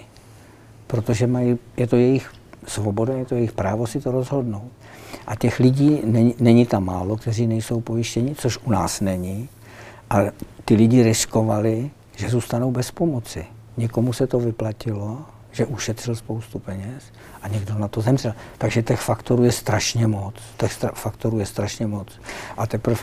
protože 0.87 1.27
mají, 1.27 1.57
je 1.77 1.87
to 1.87 1.95
jejich 1.95 2.31
svoboda, 2.67 3.13
je 3.13 3.25
to 3.25 3.35
jejich 3.35 3.51
právo 3.51 3.87
si 3.87 4.01
to 4.01 4.11
rozhodnout. 4.11 4.71
A 5.27 5.35
těch 5.35 5.59
lidí 5.59 6.01
není, 6.03 6.35
není 6.39 6.65
tam 6.65 6.85
málo, 6.85 7.17
kteří 7.17 7.47
nejsou 7.47 7.81
pojištěni, 7.81 8.35
což 8.35 8.59
u 8.63 8.71
nás 8.71 9.01
není. 9.01 9.49
A 10.09 10.17
ty 10.65 10.75
lidi 10.75 11.03
riskovali, 11.03 11.91
že 12.15 12.29
zůstanou 12.29 12.71
bez 12.71 12.91
pomoci. 12.91 13.45
Někomu 13.77 14.13
se 14.13 14.27
to 14.27 14.39
vyplatilo, 14.39 15.17
že 15.51 15.65
ušetřil 15.65 16.15
spoustu 16.15 16.59
peněz 16.59 17.03
a 17.41 17.47
někdo 17.47 17.77
na 17.77 17.87
to 17.87 18.01
zemřel. 18.01 18.33
Takže 18.57 18.81
těch 18.81 18.99
faktorů 18.99 19.43
je 19.43 19.51
strašně 19.51 20.07
moc. 20.07 20.35
Těch 20.57 20.71
faktorů 20.93 21.39
je 21.39 21.45
strašně 21.45 21.87
moc. 21.87 22.07
A 22.57 22.67
teprve 22.67 22.97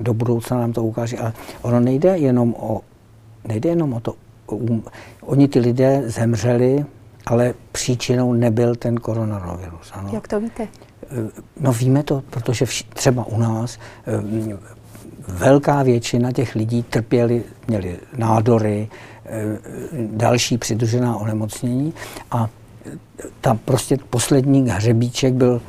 do 0.00 0.14
budoucna 0.14 0.56
nám 0.60 0.72
to 0.72 0.84
ukáže. 0.84 1.18
Ale 1.18 1.32
ono 1.62 1.80
nejde 1.80 2.18
jenom 2.18 2.54
o, 2.58 2.80
nejde 3.44 3.68
jenom 3.68 3.92
o 3.92 4.00
to, 4.00 4.14
um, 4.46 4.84
oni 5.22 5.48
ty 5.48 5.58
lidé 5.58 6.02
zemřeli 6.06 6.84
ale 7.26 7.54
příčinou 7.72 8.32
nebyl 8.32 8.74
ten 8.74 8.96
koronavirus. 8.96 9.90
Ano. 9.92 10.10
Jak 10.12 10.28
to 10.28 10.40
víte? 10.40 10.68
No 11.60 11.72
víme 11.72 12.02
to, 12.02 12.22
protože 12.30 12.64
vš- 12.64 12.84
třeba 12.94 13.24
u 13.24 13.38
nás 13.38 13.78
eh, 14.06 14.58
velká 15.28 15.82
většina 15.82 16.32
těch 16.32 16.54
lidí 16.54 16.82
trpěli, 16.82 17.44
měli 17.68 17.96
nádory, 18.16 18.88
eh, 19.26 19.58
další 20.06 20.58
přidružená 20.58 21.16
onemocnění 21.16 21.94
a 22.30 22.48
tam 23.40 23.58
prostě 23.58 23.98
poslední 24.10 24.70
hřebíček 24.70 25.34
byl 25.34 25.60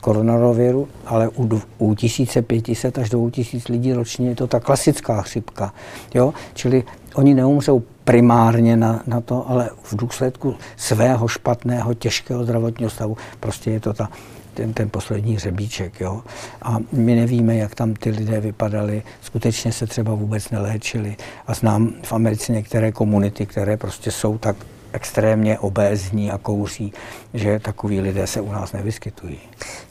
koronaviru, 0.00 0.88
ale 1.06 1.28
u, 1.28 1.60
u 1.78 1.94
1500 1.94 2.98
až 2.98 3.10
2000 3.10 3.72
lidí 3.72 3.92
ročně 3.92 4.28
je 4.28 4.34
to 4.36 4.46
ta 4.46 4.60
klasická 4.60 5.22
chřipka. 5.22 5.74
Jo? 6.14 6.34
Čili 6.54 6.84
oni 7.14 7.34
neumřou 7.34 7.82
primárně 8.04 8.76
na, 8.76 9.02
na 9.06 9.20
to, 9.20 9.50
ale 9.50 9.70
v 9.82 9.96
důsledku 9.96 10.54
svého 10.76 11.28
špatného, 11.28 11.94
těžkého 11.94 12.44
zdravotního 12.44 12.90
stavu 12.90 13.16
prostě 13.40 13.70
je 13.70 13.80
to 13.80 13.92
ta, 13.92 14.08
ten, 14.54 14.72
ten 14.72 14.90
poslední 14.90 15.34
hřebíček. 15.34 16.00
Jo? 16.00 16.22
A 16.62 16.76
my 16.92 17.14
nevíme, 17.14 17.56
jak 17.56 17.74
tam 17.74 17.94
ty 17.94 18.10
lidé 18.10 18.40
vypadali, 18.40 19.02
skutečně 19.20 19.72
se 19.72 19.86
třeba 19.86 20.14
vůbec 20.14 20.50
neléčili. 20.50 21.16
A 21.46 21.54
znám 21.54 21.92
v 22.02 22.12
Americe 22.12 22.52
některé 22.52 22.92
komunity, 22.92 23.46
které 23.46 23.76
prostě 23.76 24.10
jsou 24.10 24.38
tak 24.38 24.56
extrémně 24.94 25.58
obézní 25.58 26.30
a 26.30 26.38
kouří, 26.38 26.92
že 27.34 27.58
takový 27.58 28.00
lidé 28.00 28.26
se 28.26 28.40
u 28.40 28.52
nás 28.52 28.72
nevyskytují. 28.72 29.38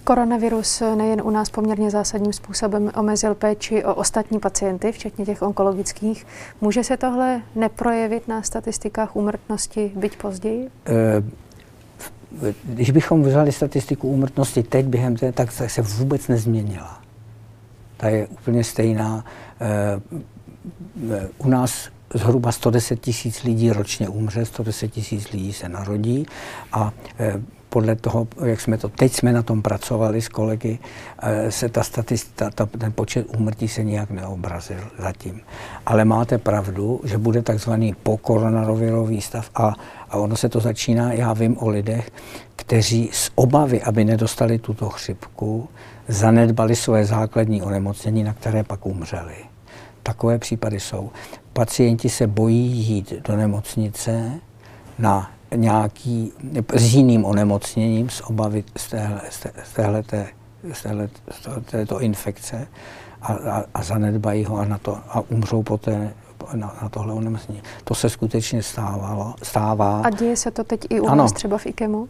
Koronavirus 0.04 0.84
nejen 0.96 1.22
u 1.22 1.30
nás 1.30 1.50
poměrně 1.50 1.92
zásadním 1.92 2.34
způsobem 2.34 2.92
omezil 2.96 3.36
péči 3.36 3.84
o 3.84 3.96
ostatní 3.96 4.40
pacienty, 4.40 4.92
včetně 4.92 5.26
těch 5.26 5.42
onkologických. 5.42 6.28
Může 6.62 6.84
se 6.84 6.98
tohle 6.98 7.42
neprojevit 7.56 8.28
na 8.28 8.42
statistikách 8.42 9.16
úmrtnosti, 9.16 9.92
byť 9.96 10.18
později? 10.18 10.70
E, 10.88 11.24
když 12.64 12.92
bychom 12.92 13.24
vzali 13.24 13.52
statistiku 13.52 14.10
úmrtnosti 14.10 14.64
teď 14.64 14.86
během 14.86 15.16
té, 15.16 15.32
tak 15.32 15.52
se 15.52 15.82
vůbec 15.82 16.28
nezměnila. 16.28 17.02
Ta 17.98 18.10
je 18.10 18.28
úplně 18.28 18.64
stejná. 18.64 19.26
E, 19.62 20.02
u 21.38 21.50
nás 21.50 21.90
zhruba 22.14 22.52
110 22.52 23.00
tisíc 23.00 23.44
lidí 23.44 23.72
ročně 23.72 24.10
umře, 24.10 24.46
110 24.46 24.88
tisíc 24.88 25.32
lidí 25.32 25.54
se 25.54 25.70
narodí 25.70 26.26
a 26.72 26.94
e, 27.20 27.42
podle 27.74 27.96
toho, 27.96 28.28
jak 28.46 28.62
jsme 28.62 28.78
to, 28.78 28.90
teď 28.90 29.14
jsme 29.14 29.34
na 29.34 29.42
tom 29.42 29.62
pracovali 29.62 30.22
s 30.22 30.30
kolegy, 30.30 30.80
eh, 31.22 31.52
se 31.52 31.70
ta 31.70 31.84
statistika, 31.84 32.50
ta, 32.50 32.66
ten 32.66 32.92
počet 32.92 33.26
úmrtí 33.38 33.68
se 33.68 33.84
nijak 33.84 34.10
neobrazil 34.12 34.78
zatím. 35.00 35.42
Ale 35.86 36.06
máte 36.06 36.38
pravdu, 36.38 37.02
že 37.04 37.18
bude 37.18 37.42
takzvaný 37.42 37.96
pokoronavirový 38.04 39.22
stav 39.22 39.50
a, 39.56 39.74
a 40.10 40.18
ono 40.18 40.36
se 40.36 40.50
to 40.50 40.60
začíná, 40.60 41.14
já 41.14 41.34
vím 41.34 41.58
o 41.58 41.70
lidech, 41.70 42.12
kteří 42.56 43.10
z 43.14 43.32
obavy, 43.36 43.82
aby 43.82 44.06
nedostali 44.06 44.60
tuto 44.60 44.90
chřipku, 44.90 45.70
zanedbali 46.08 46.76
své 46.76 47.06
základní 47.06 47.62
onemocnění, 47.62 48.24
na 48.24 48.34
které 48.34 48.64
pak 48.64 48.86
umřeli. 48.86 49.36
Takové 50.04 50.38
případy 50.38 50.80
jsou. 50.80 51.10
Pacienti 51.54 52.10
se 52.10 52.28
bojí 52.28 52.72
jít 52.72 53.14
do 53.28 53.36
nemocnice 53.36 54.32
na 55.00 55.32
nějaký, 55.56 56.32
s 56.74 56.94
jiným 56.94 57.26
onemocněním, 57.26 58.10
z 58.10 58.22
obavy 58.22 58.64
z, 58.78 58.90
téhle, 58.90 59.22
z, 59.30 59.74
téhleté, 59.74 60.28
z, 60.74 60.82
téhle, 60.84 61.10
z 61.32 61.48
této 61.72 62.00
infekce 62.00 62.68
a, 63.22 63.34
a, 63.34 63.64
a 63.74 63.84
zanedbají 63.84 64.46
ho 64.46 64.58
a, 64.58 64.66
na 64.66 64.78
to, 64.78 64.98
a 65.10 65.24
umřou 65.30 65.64
poté 65.64 66.14
na, 66.54 66.76
na 66.82 66.90
tohle 66.90 67.14
onemocnění. 67.14 67.62
To 67.84 67.96
se 67.96 68.10
skutečně 68.10 68.64
stávalo, 68.64 69.34
stává. 69.44 70.02
A 70.02 70.10
děje 70.10 70.38
se 70.38 70.52
to 70.52 70.64
teď 70.64 70.86
i 70.90 71.00
u 71.00 71.08
ano. 71.08 71.16
nás 71.16 71.32
třeba 71.32 71.58
v 71.58 71.66
IKEMu? 71.66 72.08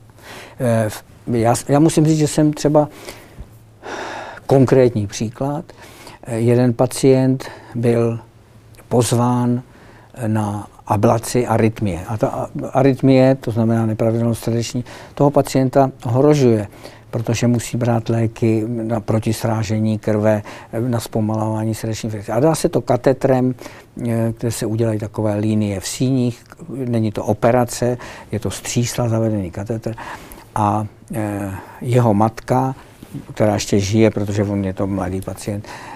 Eh, 0.59 0.89
já, 1.27 1.55
já 1.67 1.79
musím 1.79 2.05
říct, 2.05 2.17
že 2.17 2.27
jsem 2.27 2.53
třeba 2.53 2.87
konkrétní 4.45 5.07
příklad. 5.07 5.65
Eh, 6.23 6.37
jeden 6.37 6.73
pacient 6.73 7.43
byl 7.75 8.19
pozván 8.93 9.65
na 10.27 10.69
ablaci 10.85 11.47
arytmie. 11.47 12.05
A 12.05 12.13
ta 12.17 12.49
arytmie, 12.77 13.35
to 13.41 13.51
znamená 13.51 13.85
nepravidelnost 13.85 14.43
srdeční, 14.43 14.85
toho 15.17 15.33
pacienta 15.33 15.91
ohrožuje, 16.05 16.67
protože 17.09 17.47
musí 17.47 17.77
brát 17.77 18.09
léky 18.09 18.65
na 18.67 18.99
protisrážení 18.99 19.97
krve, 19.97 20.41
na 20.77 20.99
zpomalování 20.99 21.73
srdeční 21.73 22.07
infekce. 22.07 22.31
A 22.31 22.39
dá 22.39 22.55
se 22.55 22.69
to 22.69 22.81
katetrem, 22.81 23.55
eh, 24.05 24.33
kde 24.37 24.51
se 24.51 24.65
udělají 24.65 24.99
takové 24.99 25.35
línie 25.35 25.79
v 25.79 25.87
síních, 25.87 26.43
není 26.69 27.11
to 27.11 27.25
operace, 27.25 27.97
je 28.31 28.39
to 28.39 28.51
střísla 28.51 29.09
zavedený 29.09 29.51
katetr. 29.51 29.97
A 30.55 30.85
eh, 31.13 31.51
jeho 31.81 32.13
matka, 32.13 32.75
která 33.33 33.53
ještě 33.53 33.79
žije, 33.79 34.11
protože 34.11 34.43
on 34.43 34.65
je 34.65 34.73
to 34.73 34.87
mladý 34.87 35.21
pacient, 35.21 35.65
Eh, 35.65 35.92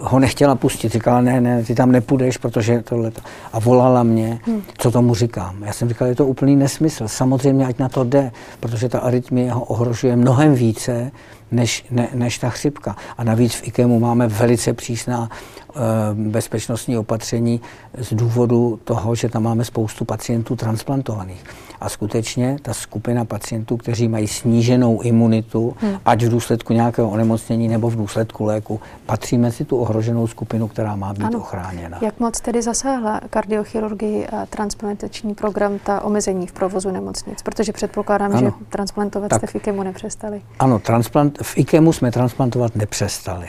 ho 0.00 0.18
nechtěla 0.18 0.54
pustit. 0.54 0.92
Říkala, 0.92 1.20
ne, 1.20 1.40
ne, 1.40 1.62
ty 1.62 1.74
tam 1.74 1.92
nepůjdeš, 1.92 2.36
protože 2.36 2.82
tohle. 2.82 3.12
A 3.52 3.58
volala 3.58 4.02
mě, 4.02 4.40
hmm. 4.46 4.62
co 4.78 4.90
tomu 4.90 5.14
říkám. 5.14 5.62
Já 5.62 5.72
jsem 5.72 5.88
říkal, 5.88 6.08
je 6.08 6.14
to 6.14 6.26
úplný 6.26 6.56
nesmysl. 6.56 7.08
Samozřejmě, 7.08 7.66
ať 7.66 7.78
na 7.78 7.88
to 7.88 8.04
jde, 8.04 8.30
protože 8.60 8.88
ta 8.88 8.98
arytmie 8.98 9.52
ho 9.52 9.64
ohrožuje 9.64 10.16
mnohem 10.16 10.54
více, 10.54 11.10
než, 11.54 11.84
ne, 11.90 12.08
než 12.14 12.38
ta 12.38 12.50
chřipka. 12.50 12.96
A 13.18 13.24
navíc 13.24 13.54
v 13.54 13.68
IKEMu 13.68 14.00
máme 14.00 14.26
velice 14.26 14.72
přísná 14.72 15.28
e, 15.28 15.80
bezpečnostní 16.14 16.98
opatření 16.98 17.60
z 17.98 18.14
důvodu 18.14 18.80
toho, 18.84 19.14
že 19.14 19.28
tam 19.28 19.42
máme 19.42 19.64
spoustu 19.64 20.04
pacientů 20.04 20.56
transplantovaných. 20.56 21.44
A 21.80 21.88
skutečně 21.88 22.56
ta 22.62 22.74
skupina 22.74 23.24
pacientů, 23.24 23.76
kteří 23.76 24.08
mají 24.08 24.28
sníženou 24.28 25.00
imunitu, 25.00 25.76
hmm. 25.80 25.96
ať 26.04 26.22
v 26.22 26.28
důsledku 26.28 26.72
nějakého 26.72 27.10
onemocnění 27.10 27.68
nebo 27.68 27.90
v 27.90 27.96
důsledku 27.96 28.44
léku, 28.44 28.80
patří 29.06 29.38
mezi 29.38 29.64
tu 29.64 29.76
ohroženou 29.76 30.26
skupinu, 30.26 30.68
která 30.68 30.96
má 30.96 31.12
být 31.12 31.24
ano. 31.24 31.38
ochráněna. 31.38 31.98
Jak 32.02 32.20
moc 32.20 32.40
tedy 32.40 32.62
zasáhla 32.62 33.20
kardiochirurgii 33.30 34.26
a 34.26 34.46
transplantační 34.46 35.34
program 35.34 35.78
ta 35.78 36.00
omezení 36.00 36.46
v 36.46 36.52
provozu 36.52 36.90
nemocnic? 36.90 37.42
Protože 37.42 37.72
předpokládám, 37.72 38.32
ano. 38.32 38.40
že 38.40 38.66
transplantovat 38.68 39.30
tak, 39.30 39.38
jste 39.38 39.46
v 39.46 39.54
IKEMu 39.54 39.82
nepřestali. 39.82 40.42
Ano, 40.58 40.78
transplant, 40.78 41.38
v 41.44 41.58
IKEMu 41.58 41.92
jsme 41.92 42.10
transplantovat 42.10 42.76
nepřestali. 42.76 43.48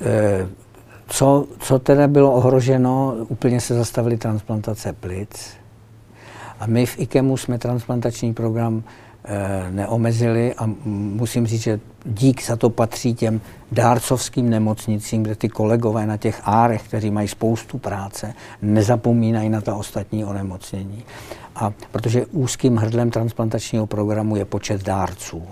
E, 0.00 0.48
co, 1.06 1.46
co 1.58 1.78
teda 1.78 2.08
bylo 2.08 2.32
ohroženo, 2.32 3.14
úplně 3.28 3.60
se 3.60 3.74
zastavily 3.74 4.16
transplantace 4.16 4.92
plic, 4.92 5.56
a 6.60 6.66
my 6.66 6.86
v 6.86 6.98
IKEMu 6.98 7.36
jsme 7.36 7.58
transplantační 7.58 8.34
program 8.34 8.82
e, 9.24 9.70
neomezili 9.70 10.54
a 10.54 10.70
musím 10.84 11.46
říct, 11.46 11.62
že 11.62 11.80
dík 12.04 12.44
za 12.44 12.56
to 12.56 12.70
patří 12.70 13.14
těm 13.14 13.40
dárcovským 13.72 14.50
nemocnicím, 14.50 15.22
kde 15.22 15.34
ty 15.34 15.48
kolegové 15.48 16.06
na 16.06 16.16
těch 16.16 16.40
árech, 16.44 16.82
kteří 16.82 17.10
mají 17.10 17.28
spoustu 17.28 17.78
práce, 17.78 18.34
nezapomínají 18.62 19.48
na 19.48 19.60
ta 19.60 19.74
ostatní 19.74 20.24
onemocnění. 20.24 21.04
A 21.56 21.72
protože 21.92 22.26
úzkým 22.26 22.76
hrdlem 22.76 23.10
transplantačního 23.10 23.86
programu 23.86 24.36
je 24.36 24.44
počet 24.44 24.82
dárců. 24.82 25.42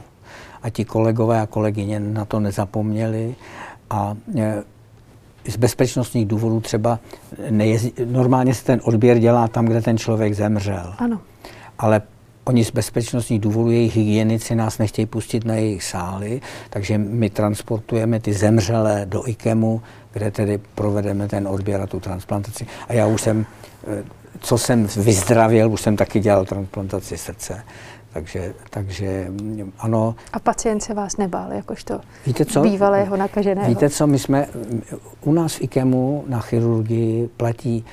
A 0.63 0.71
ti 0.71 0.85
kolegové 0.85 1.41
a 1.41 1.47
kolegyně 1.47 2.01
na 2.01 2.25
to 2.25 2.41
nezapomněli 2.41 3.35
a 3.91 4.15
e, 4.37 4.63
z 5.49 5.57
bezpečnostních 5.57 6.27
důvodů 6.27 6.61
třeba 6.61 6.99
nejezdí, 7.51 7.93
normálně 8.05 8.55
se 8.55 8.65
ten 8.65 8.81
odběr 8.85 9.19
dělá 9.19 9.49
tam, 9.49 9.65
kde 9.65 9.81
ten 9.83 9.99
člověk 9.99 10.35
zemřel. 10.35 10.95
Ano. 10.99 11.21
Ale 11.79 12.03
oni 12.45 12.65
z 12.65 12.71
bezpečnostních 12.71 13.41
důvodů, 13.41 13.71
jejich 13.71 13.97
hygienici 13.97 14.55
nás 14.55 14.79
nechtějí 14.79 15.07
pustit 15.07 15.45
na 15.45 15.55
jejich 15.55 15.85
sály, 15.85 16.41
takže 16.71 16.99
my 16.99 17.31
transportujeme 17.31 18.21
ty 18.21 18.33
zemřelé 18.33 19.07
do 19.07 19.29
IKEMu, 19.29 19.83
kde 20.13 20.31
tedy 20.31 20.61
provedeme 20.75 21.29
ten 21.29 21.49
odběr 21.49 21.81
a 21.81 21.87
tu 21.87 22.01
transplantaci. 22.01 22.67
A 22.89 22.93
já 22.93 23.07
už 23.07 23.21
jsem, 23.21 23.47
eh, 23.87 24.03
co 24.41 24.59
jsem 24.59 24.87
vyzdravil, 24.87 25.73
už 25.73 25.81
jsem 25.81 25.97
taky 25.97 26.21
dělal 26.21 26.45
transplantaci 26.45 27.19
srdce. 27.19 27.63
Takže, 28.13 28.55
takže 28.71 29.33
ano. 29.79 30.15
A 30.33 30.39
pacient 30.39 30.81
se 30.81 30.95
vás 30.95 31.17
nebál, 31.17 31.53
jakožto 31.53 32.01
Víte 32.27 32.45
co? 32.45 32.61
bývalého 32.61 33.17
nakaženého? 33.17 33.69
Víte 33.69 33.91
co, 33.91 34.07
my 34.07 34.19
jsme, 34.19 34.49
u 35.21 35.33
nás 35.33 35.55
v 35.55 35.63
IKEMu 35.63 36.25
na 36.27 36.41
chirurgii 36.41 37.29
platí 37.37 37.85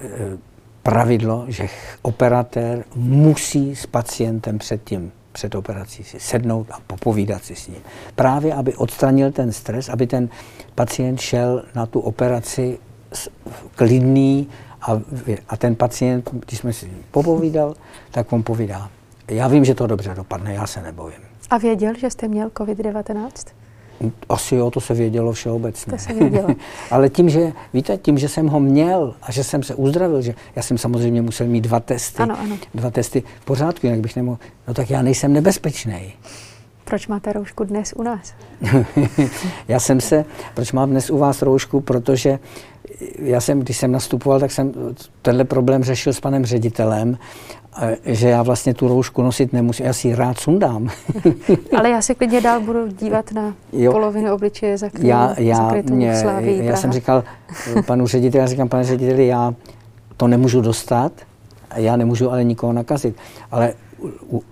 e, 0.00 0.08
pravidlo, 0.82 1.44
že 1.48 1.66
operatér 2.02 2.84
musí 2.94 3.76
s 3.76 3.86
pacientem 3.86 4.58
předtím 4.58 5.12
před 5.32 5.54
operací 5.54 6.04
si 6.04 6.20
sednout 6.20 6.66
a 6.70 6.78
popovídat 6.86 7.44
si 7.44 7.56
s 7.56 7.68
ním. 7.68 7.78
Právě, 8.14 8.54
aby 8.54 8.74
odstranil 8.74 9.32
ten 9.32 9.52
stres, 9.52 9.88
aby 9.88 10.06
ten 10.06 10.28
pacient 10.74 11.20
šel 11.20 11.62
na 11.74 11.86
tu 11.86 12.00
operaci 12.00 12.78
klidný 13.74 14.48
a, 14.82 15.00
a 15.48 15.56
ten 15.56 15.74
pacient, 15.74 16.30
když 16.46 16.58
jsme 16.58 16.72
si 16.72 16.90
popovídal, 17.10 17.74
tak 18.10 18.32
on 18.32 18.42
povídá, 18.42 18.90
já 19.28 19.48
vím, 19.48 19.64
že 19.64 19.74
to 19.74 19.86
dobře 19.86 20.14
dopadne, 20.14 20.54
já 20.54 20.66
se 20.66 20.82
nebojím. 20.82 21.18
A 21.50 21.58
věděl, 21.58 21.94
že 21.98 22.10
jste 22.10 22.28
měl 22.28 22.48
COVID-19? 22.48 23.30
Asi 24.28 24.54
jo, 24.54 24.70
to 24.70 24.80
se 24.80 24.94
vědělo 24.94 25.32
všeobecně. 25.32 25.92
To 25.92 25.98
se 25.98 26.12
vědělo. 26.12 26.48
Ale 26.90 27.08
tím, 27.08 27.28
že, 27.28 27.52
víte, 27.72 27.98
tím, 27.98 28.18
že 28.18 28.28
jsem 28.28 28.46
ho 28.46 28.60
měl 28.60 29.14
a 29.22 29.32
že 29.32 29.44
jsem 29.44 29.62
se 29.62 29.74
uzdravil, 29.74 30.22
že 30.22 30.34
já 30.56 30.62
jsem 30.62 30.78
samozřejmě 30.78 31.22
musel 31.22 31.46
mít 31.46 31.60
dva 31.60 31.80
testy. 31.80 32.22
Ano, 32.22 32.40
ano. 32.40 32.56
Dva 32.74 32.90
testy 32.90 33.22
v 33.40 33.44
pořádku, 33.44 33.86
jinak 33.86 34.00
bych 34.00 34.16
nemohl. 34.16 34.38
No 34.68 34.74
tak 34.74 34.90
já 34.90 35.02
nejsem 35.02 35.32
nebezpečný. 35.32 36.12
Proč 36.84 37.06
máte 37.06 37.32
roušku 37.32 37.64
dnes 37.64 37.92
u 37.96 38.02
nás? 38.02 38.34
já 39.68 39.80
jsem 39.80 40.00
se, 40.00 40.24
proč 40.54 40.72
mám 40.72 40.90
dnes 40.90 41.10
u 41.10 41.18
vás 41.18 41.42
roušku, 41.42 41.80
protože 41.80 42.38
já 43.18 43.40
jsem, 43.40 43.60
když 43.60 43.76
jsem 43.76 43.92
nastupoval, 43.92 44.40
tak 44.40 44.52
jsem 44.52 44.72
tenhle 45.22 45.44
problém 45.44 45.84
řešil 45.84 46.12
s 46.12 46.20
panem 46.20 46.46
ředitelem 46.46 47.18
že 48.04 48.28
já 48.28 48.42
vlastně 48.42 48.74
tu 48.74 48.88
roušku 48.88 49.22
nosit 49.22 49.52
nemusím, 49.52 49.86
já 49.86 49.92
si 49.92 50.08
ji 50.08 50.14
rád 50.14 50.38
sundám. 50.38 50.88
Ale 51.78 51.90
já 51.90 52.02
se 52.02 52.14
klidně 52.14 52.40
dál 52.40 52.60
budu 52.60 52.86
dívat 52.86 53.32
na 53.32 53.54
jo. 53.72 53.92
polovinu 53.92 54.34
obličeje 54.34 54.78
zakrytou, 54.78 55.06
já, 55.06 55.34
já, 55.38 55.72
mě, 55.90 56.16
sláví, 56.16 56.64
já 56.64 56.76
jsem 56.76 56.92
říkal 56.92 57.24
panu 57.86 58.06
řediteli, 58.06 58.40
já 58.40 58.46
říkám, 58.46 58.68
pane 58.68 58.84
řediteli, 58.84 59.26
já 59.26 59.54
to 60.16 60.28
nemůžu 60.28 60.60
dostat, 60.60 61.12
já 61.76 61.96
nemůžu 61.96 62.30
ale 62.30 62.44
nikoho 62.44 62.72
nakazit. 62.72 63.16
Ale 63.50 63.74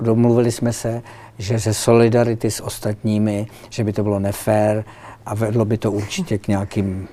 domluvili 0.00 0.52
jsme 0.52 0.72
se, 0.72 1.02
že 1.38 1.58
ze 1.58 1.74
solidarity 1.74 2.50
s 2.50 2.60
ostatními, 2.60 3.46
že 3.70 3.84
by 3.84 3.92
to 3.92 4.02
bylo 4.02 4.18
nefér 4.18 4.84
a 5.26 5.34
vedlo 5.34 5.64
by 5.64 5.78
to 5.78 5.92
určitě 5.92 6.38
k 6.38 6.48
nějakým 6.48 7.08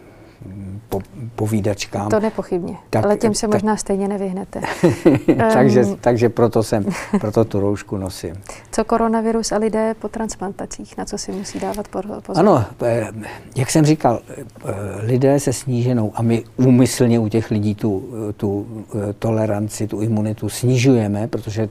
po, 0.90 1.02
povídačkám. 1.36 2.10
To 2.10 2.20
nepochybně, 2.20 2.78
tak, 2.90 3.06
ale 3.06 3.18
těm 3.18 3.34
se 3.34 3.42
tak, 3.48 3.54
možná 3.54 3.78
stejně 3.78 4.08
nevyhnete. 4.08 4.62
takže, 5.54 5.86
um, 5.86 5.98
takže 6.02 6.30
proto, 6.30 6.64
jsem, 6.64 6.86
proto 7.22 7.46
tu 7.46 7.60
roušku 7.60 7.98
nosím. 7.98 8.36
Co 8.72 8.86
koronavirus 8.86 9.52
a 9.52 9.58
lidé 9.58 9.96
po 10.00 10.10
transplantacích, 10.10 10.98
na 10.98 11.06
co 11.06 11.18
si 11.18 11.32
musí 11.32 11.60
dávat 11.60 11.88
pozor? 11.88 12.22
Ano, 12.36 12.66
eh, 12.84 13.08
jak 13.56 13.72
jsem 13.72 13.86
říkal, 13.86 14.20
eh, 14.30 14.74
lidé 15.06 15.40
se 15.40 15.54
sníženou 15.54 16.12
a 16.16 16.22
my 16.22 16.44
úmyslně 16.58 17.20
u 17.20 17.28
těch 17.28 17.52
lidí 17.52 17.76
tu, 17.76 18.10
tu 18.38 18.68
eh, 18.96 19.14
toleranci, 19.14 19.88
tu 19.88 20.02
imunitu 20.02 20.50
snižujeme, 20.50 21.28
protože 21.28 21.70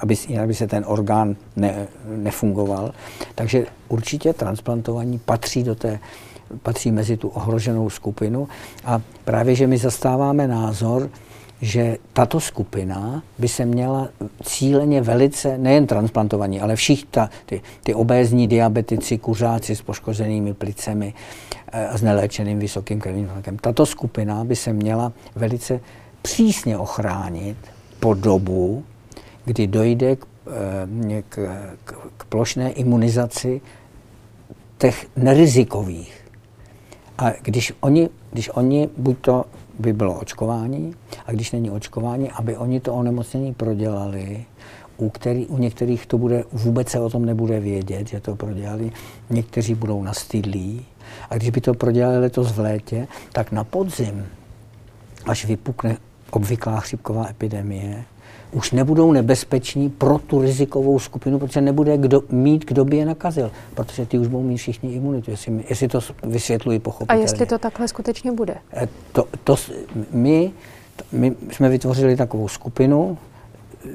aby, 0.00 0.14
jinak 0.28 0.46
by 0.46 0.54
se 0.54 0.66
ten 0.66 0.84
orgán 0.86 1.36
ne, 1.56 1.86
nefungoval. 2.16 2.92
Takže 3.34 3.66
určitě 3.88 4.32
transplantovaní 4.32 5.18
patří 5.18 5.62
do 5.62 5.74
té 5.74 5.98
patří 6.62 6.92
mezi 6.92 7.16
tu 7.16 7.28
ohroženou 7.28 7.90
skupinu. 7.90 8.48
A 8.84 9.00
právě, 9.24 9.54
že 9.54 9.66
my 9.66 9.78
zastáváme 9.78 10.48
názor, 10.48 11.10
že 11.62 11.96
tato 12.12 12.40
skupina 12.40 13.22
by 13.38 13.48
se 13.48 13.64
měla 13.64 14.08
cíleně 14.42 15.00
velice, 15.00 15.58
nejen 15.58 15.86
transplantovaní, 15.86 16.60
ale 16.60 16.76
všichni 16.76 17.06
ta, 17.10 17.30
ty, 17.46 17.60
ty 17.82 17.94
obézní 17.94 18.48
diabetici, 18.48 19.18
kuřáci 19.18 19.76
s 19.76 19.82
poškozenými 19.82 20.54
plicemi 20.54 21.14
eh, 21.72 21.86
a 21.86 21.98
s 21.98 22.02
neléčeným 22.02 22.58
vysokým 22.58 23.00
krevním 23.00 23.26
tlakem, 23.28 23.58
tato 23.58 23.86
skupina 23.86 24.44
by 24.44 24.56
se 24.56 24.72
měla 24.72 25.12
velice 25.34 25.80
přísně 26.22 26.78
ochránit 26.78 27.56
po 28.00 28.14
dobu, 28.14 28.84
kdy 29.44 29.66
dojde 29.66 30.16
k, 30.16 30.26
eh, 31.08 31.22
k, 31.28 31.38
k, 31.84 31.94
k 32.16 32.24
plošné 32.24 32.70
imunizaci 32.70 33.60
těch 34.78 35.06
nerizikových. 35.16 36.21
A 37.22 37.32
když 37.42 37.72
oni, 37.80 38.08
když 38.32 38.48
oni 38.48 38.88
buď 38.96 39.16
to 39.20 39.44
by 39.78 39.92
bylo 39.92 40.20
očkování, 40.20 40.94
a 41.26 41.32
když 41.32 41.52
není 41.52 41.70
očkování, 41.70 42.30
aby 42.30 42.56
oni 42.56 42.80
to 42.80 42.94
onemocnění 42.94 43.54
prodělali, 43.54 44.44
u, 44.96 45.10
který, 45.10 45.46
u 45.46 45.58
některých 45.58 46.06
to 46.06 46.18
bude, 46.18 46.44
vůbec 46.52 46.88
se 46.88 47.00
o 47.00 47.10
tom 47.10 47.24
nebude 47.24 47.60
vědět, 47.60 48.08
že 48.08 48.20
to 48.20 48.36
prodělali, 48.36 48.92
někteří 49.30 49.74
budou 49.74 50.02
nastydlí. 50.02 50.86
A 51.30 51.36
když 51.36 51.50
by 51.50 51.60
to 51.60 51.74
prodělali 51.74 52.18
letos 52.18 52.52
v 52.52 52.58
létě, 52.58 53.08
tak 53.32 53.52
na 53.52 53.64
podzim, 53.64 54.26
až 55.26 55.44
vypukne 55.44 55.96
obvyklá 56.32 56.80
chřipková 56.80 57.28
epidemie, 57.28 58.04
už 58.52 58.72
nebudou 58.72 59.12
nebezpeční 59.12 59.90
pro 59.90 60.18
tu 60.18 60.42
rizikovou 60.42 60.98
skupinu, 60.98 61.38
protože 61.38 61.60
nebude 61.60 61.98
kdo, 61.98 62.22
mít, 62.30 62.64
kdo 62.64 62.84
by 62.84 62.96
je 62.96 63.06
nakazil, 63.06 63.50
protože 63.74 64.06
ty 64.06 64.18
už 64.18 64.26
budou 64.26 64.42
mít 64.42 64.56
všichni 64.56 64.92
imunitu, 64.92 65.30
jestli, 65.30 65.64
jestli 65.68 65.88
to 65.88 66.00
vysvětluji 66.22 66.78
pochopitelně. 66.78 67.20
A 67.20 67.22
jestli 67.22 67.46
to 67.46 67.58
takhle 67.58 67.88
skutečně 67.88 68.32
bude? 68.32 68.54
Eh, 68.72 68.88
to, 69.12 69.24
to, 69.44 69.56
my, 70.12 70.52
my 71.12 71.36
jsme 71.50 71.68
vytvořili 71.68 72.16
takovou 72.16 72.48
skupinu, 72.48 73.18
eh, 73.84 73.88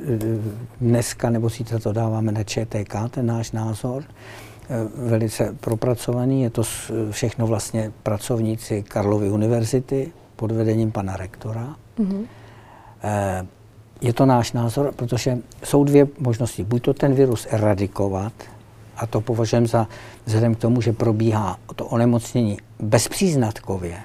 dneska 0.82 1.30
nebo 1.30 1.50
zítra 1.50 1.80
to 1.80 1.93
dáváme 1.93 2.32
na 2.32 2.43
ČTK, 2.43 2.95
ten 3.10 3.26
náš 3.26 3.52
názor, 3.52 4.04
eh, 4.04 4.76
velice 4.95 5.56
propracovaný, 5.60 6.41
je 6.41 6.50
to 6.50 6.63
všechno 7.12 7.47
vlastně 7.47 7.91
pracovníci 8.04 8.84
Karlovy 8.84 9.30
univerzity 9.30 10.12
pod 10.36 10.52
vedením 10.52 10.91
pana 10.91 11.17
rektora. 11.17 11.76
Mm-hmm. 11.99 12.25
Je 14.01 14.13
to 14.13 14.25
náš 14.25 14.51
názor, 14.51 14.91
protože 14.95 15.38
jsou 15.63 15.83
dvě 15.83 16.07
možnosti. 16.19 16.63
Buď 16.63 16.83
to 16.83 16.93
ten 16.93 17.13
virus 17.13 17.47
eradikovat, 17.49 18.33
a 18.97 19.05
to 19.05 19.21
považujeme 19.21 19.67
za, 19.67 19.88
vzhledem 20.25 20.55
k 20.55 20.60
tomu, 20.60 20.81
že 20.81 20.93
probíhá 20.93 21.60
to 21.75 21.86
onemocnění 21.86 22.57
bezpříznatkově, 22.79 23.97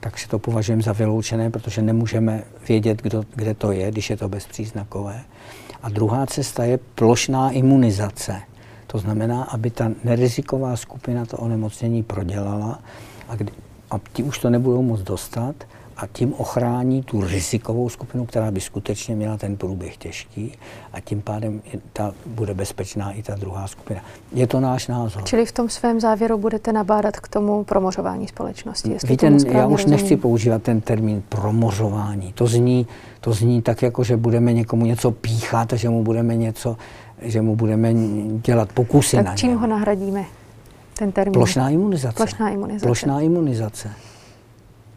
tak 0.00 0.18
si 0.18 0.28
to 0.28 0.38
považujeme 0.38 0.82
za 0.82 0.92
vyloučené, 0.92 1.50
protože 1.50 1.82
nemůžeme 1.82 2.44
vědět, 2.68 3.02
kdo, 3.02 3.24
kde 3.34 3.54
to 3.54 3.72
je, 3.72 3.90
když 3.90 4.10
je 4.10 4.16
to 4.16 4.28
bezpříznakové. 4.28 5.20
A 5.82 5.88
druhá 5.88 6.26
cesta 6.26 6.64
je 6.64 6.78
plošná 6.94 7.50
imunizace. 7.50 8.40
To 8.86 8.98
znamená, 8.98 9.42
aby 9.42 9.70
ta 9.70 9.90
neriziková 10.04 10.76
skupina 10.76 11.26
to 11.26 11.36
onemocnění 11.36 12.02
prodělala 12.02 12.78
a, 13.28 13.36
kdy, 13.36 13.52
a 13.90 14.00
ti 14.12 14.22
už 14.22 14.38
to 14.38 14.50
nebudou 14.50 14.82
moc 14.82 15.00
dostat 15.02 15.54
a 15.96 16.06
tím 16.06 16.34
ochrání 16.34 17.02
tu 17.02 17.20
rizikovou 17.20 17.88
skupinu, 17.88 18.26
která 18.26 18.50
by 18.50 18.60
skutečně 18.60 19.16
měla 19.16 19.36
ten 19.36 19.56
průběh 19.56 19.96
těžký 19.96 20.52
a 20.92 21.00
tím 21.00 21.22
pádem 21.22 21.62
ta, 21.92 22.12
bude 22.26 22.54
bezpečná 22.54 23.12
i 23.12 23.22
ta 23.22 23.34
druhá 23.34 23.66
skupina. 23.66 24.00
Je 24.32 24.46
to 24.46 24.60
náš 24.60 24.88
názor. 24.88 25.22
Čili 25.24 25.46
v 25.46 25.52
tom 25.52 25.68
svém 25.68 26.00
závěru 26.00 26.38
budete 26.38 26.72
nabádat 26.72 27.20
k 27.20 27.28
tomu 27.28 27.64
promořování 27.64 28.28
společnosti? 28.28 28.96
Víte, 29.08 29.26
já 29.26 29.66
už 29.66 29.72
rozumím. 29.72 29.90
nechci 29.90 30.16
používat 30.16 30.62
ten 30.62 30.80
termín 30.80 31.22
promořování. 31.28 32.32
To 32.32 32.46
zní, 32.46 32.86
to 33.20 33.32
zní 33.32 33.62
tak, 33.62 33.82
jako 33.82 34.04
že 34.04 34.16
budeme 34.16 34.52
někomu 34.52 34.86
něco 34.86 35.10
píchat 35.10 35.72
a 35.72 35.76
že 35.76 35.88
mu 35.88 36.02
budeme 36.02 36.36
něco, 36.36 36.76
že 37.22 37.42
mu 37.42 37.56
budeme 37.56 37.94
dělat 38.44 38.72
pokusy 38.72 39.16
tak 39.16 39.26
na 39.26 39.36
čím 39.36 39.50
něm. 39.50 39.58
ho 39.58 39.66
nahradíme? 39.66 40.24
Ten 40.98 41.12
termín. 41.12 41.32
Plošná 41.32 41.70
imunizace. 41.70 42.16
Plošná 42.16 42.48
imunizace. 42.48 42.86
Plošná 42.86 43.20
imunizace. 43.20 43.90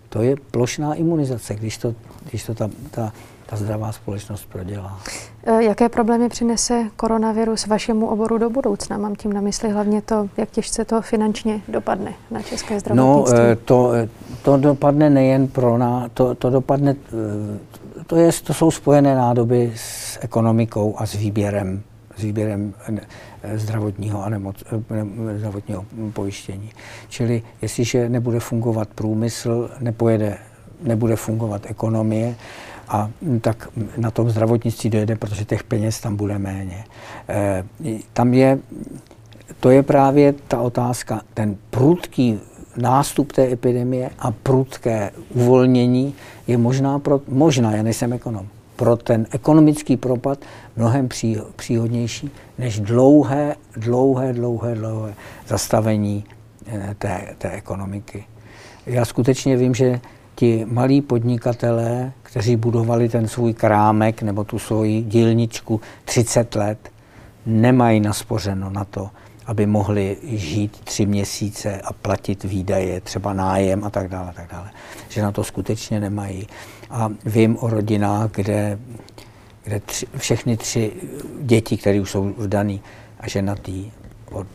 To 0.10 0.22
je 0.22 0.36
plošná 0.52 0.94
imunizace, 0.94 1.56
když 1.56 1.78
to, 1.78 1.96
když 2.30 2.44
to 2.44 2.54
ta, 2.54 2.70
ta, 2.92 3.14
ta 3.46 3.56
zdravá 3.56 3.92
společnost 3.92 4.46
prodělá. 4.46 5.00
E, 5.44 5.64
jaké 5.64 5.90
problémy 5.90 6.30
přinese 6.30 6.84
koronavirus 6.96 7.68
vašemu 7.68 8.08
oboru 8.08 8.38
do 8.38 8.50
budoucna? 8.50 8.98
Mám 8.98 9.16
tím 9.16 9.34
na 9.34 9.42
mysli 9.42 9.70
hlavně 9.70 10.02
to, 10.02 10.30
jak 10.38 10.50
těžce 10.50 10.86
to 10.86 11.02
finančně 11.02 11.62
dopadne 11.68 12.14
na 12.32 12.42
české 12.42 12.80
zdravotnictví. 12.80 13.40
No, 13.40 13.52
e, 13.52 13.56
to, 13.56 13.92
to 14.42 14.58
dopadne 14.58 15.10
nejen 15.10 15.48
pro 15.48 15.78
nás, 15.78 16.12
to, 16.14 16.36
to 16.36 16.50
dopadne, 16.50 16.92
e, 16.92 18.06
to, 18.08 18.16
je, 18.16 18.32
to 18.44 18.54
jsou 18.54 18.72
spojené 18.72 19.16
nádoby 19.16 19.74
s 19.76 20.20
ekonomikou 20.22 20.96
a 20.98 21.06
s 21.06 21.14
výběrem 21.14 21.84
s 22.18 22.22
výběrem 22.22 22.74
zdravotního 23.56 24.24
a 24.24 24.30
nemoc, 24.30 24.64
zdravotního 25.38 25.86
pojištění. 26.14 26.70
Čili 27.10 27.44
jestliže 27.62 28.10
nebude 28.10 28.40
fungovat 28.40 28.88
průmysl, 28.96 29.70
nepojede, 29.80 30.38
nebude 30.82 31.16
fungovat 31.16 31.62
ekonomie, 31.66 32.36
a 32.88 33.10
tak 33.42 33.70
na 33.98 34.12
tom 34.12 34.30
zdravotnictví 34.30 34.90
dojede, 34.90 35.16
protože 35.16 35.46
těch 35.46 35.64
peněz 35.64 36.00
tam 36.00 36.16
bude 36.16 36.40
méně. 36.40 36.86
E, 37.30 37.64
tam 38.14 38.34
je, 38.34 38.60
to 39.60 39.70
je 39.70 39.84
právě 39.84 40.34
ta 40.48 40.62
otázka, 40.62 41.22
ten 41.34 41.58
prudký 41.70 42.40
nástup 42.78 43.32
té 43.32 43.52
epidemie 43.52 44.10
a 44.20 44.32
prudké 44.32 45.12
uvolnění 45.34 46.16
je 46.48 46.58
možná, 46.58 47.00
pro, 47.00 47.22
možná, 47.28 47.76
já 47.76 47.84
nejsem 47.84 48.14
ekonom, 48.14 48.48
pro 48.78 48.98
ten 48.98 49.28
ekonomický 49.32 49.98
propad 49.98 50.40
mnohem 50.76 51.08
pří, 51.08 51.38
příhodnější 51.56 52.32
než 52.58 52.80
dlouhé, 52.80 53.56
dlouhé, 53.78 54.34
dlouhé, 54.34 54.76
dlouhé 54.76 55.14
zastavení 55.48 56.24
eh, 56.68 56.96
té, 57.00 57.36
té 57.38 57.52
ekonomiky. 57.52 58.24
Já 58.86 59.06
skutečně 59.06 59.58
vím, 59.58 59.76
že 59.76 60.00
ti 60.36 60.66
malí 60.70 61.02
podnikatelé, 61.02 62.12
kteří 62.24 62.56
budovali 62.56 63.10
ten 63.10 63.28
svůj 63.28 63.54
krámek 63.54 64.22
nebo 64.22 64.44
tu 64.44 64.60
svoji 64.60 65.02
dílničku 65.02 65.82
30 66.06 66.56
let, 66.56 66.92
nemají 67.46 68.00
naspořeno 68.00 68.70
na 68.70 68.84
to, 68.84 69.10
aby 69.46 69.66
mohli 69.66 70.18
žít 70.24 70.78
tři 70.84 71.06
měsíce 71.06 71.82
a 71.82 71.94
platit 71.94 72.44
výdaje, 72.44 73.02
třeba 73.02 73.34
nájem 73.34 73.84
a 73.84 73.90
tak 73.90 74.08
dále, 74.08 74.34
tak 74.36 74.52
dále. 74.52 74.70
Že 75.10 75.22
na 75.22 75.32
to 75.32 75.44
skutečně 75.44 76.00
nemají. 76.00 76.48
A 76.90 77.10
vím 77.26 77.58
o 77.60 77.70
rodinách, 77.70 78.32
kde, 78.32 78.80
kde 79.64 79.80
tři, 79.80 80.08
všechny 80.18 80.58
tři 80.58 80.92
děti, 81.42 81.78
které 81.78 82.02
už 82.02 82.12
jsou 82.12 82.34
vdaný 82.38 82.82
a 83.20 83.30
ženatý 83.30 83.92
od, 84.32 84.48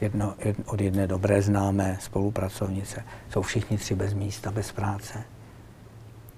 jedno, 0.00 0.34
jed, 0.44 0.56
od 0.66 0.80
jedné 0.80 1.06
dobré 1.06 1.42
známé 1.42 1.98
spolupracovnice, 2.00 3.04
jsou 3.30 3.42
všichni 3.42 3.78
tři 3.78 3.94
bez 3.94 4.14
místa, 4.14 4.50
bez 4.50 4.72
práce. 4.72 5.22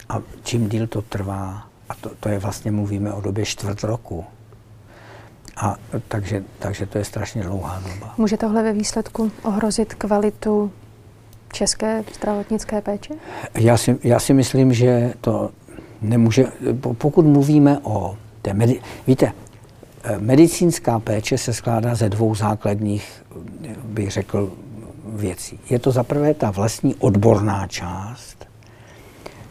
A 0.08 0.18
čím 0.42 0.68
díl 0.68 0.86
to 0.86 1.02
trvá, 1.02 1.68
a 1.88 1.94
to, 1.94 2.10
to 2.20 2.28
je 2.28 2.38
vlastně, 2.38 2.70
mluvíme 2.70 3.12
o 3.12 3.20
době 3.20 3.44
čtvrt 3.44 3.84
roku, 3.84 4.24
a 5.56 5.76
takže, 6.08 6.44
takže 6.58 6.86
to 6.86 6.98
je 6.98 7.04
strašně 7.04 7.42
dlouhá 7.42 7.80
doba. 7.80 8.14
Může 8.18 8.36
tohle 8.36 8.62
ve 8.62 8.72
výsledku 8.72 9.32
ohrozit 9.42 9.94
kvalitu 9.94 10.72
české 11.56 12.04
zdravotnické 12.14 12.80
péče? 12.80 13.14
Já 13.54 13.76
si, 13.76 13.98
já 14.02 14.18
si 14.20 14.34
myslím, 14.34 14.72
že 14.72 15.14
to 15.20 15.50
nemůže, 16.02 16.44
pokud 16.98 17.26
mluvíme 17.26 17.78
o 17.82 18.16
té 18.42 18.52
medi- 18.52 18.80
víte, 19.06 19.32
eh, 20.04 20.18
medicínská 20.18 21.00
péče 21.00 21.38
se 21.38 21.52
skládá 21.52 21.94
ze 21.94 22.08
dvou 22.08 22.34
základních, 22.34 23.24
bych 23.84 24.10
řekl, 24.10 24.52
věcí. 25.06 25.58
Je 25.70 25.78
to 25.78 25.90
zaprvé 25.90 26.34
ta 26.34 26.50
vlastní 26.50 26.94
odborná 26.94 27.66
část, 27.66 28.46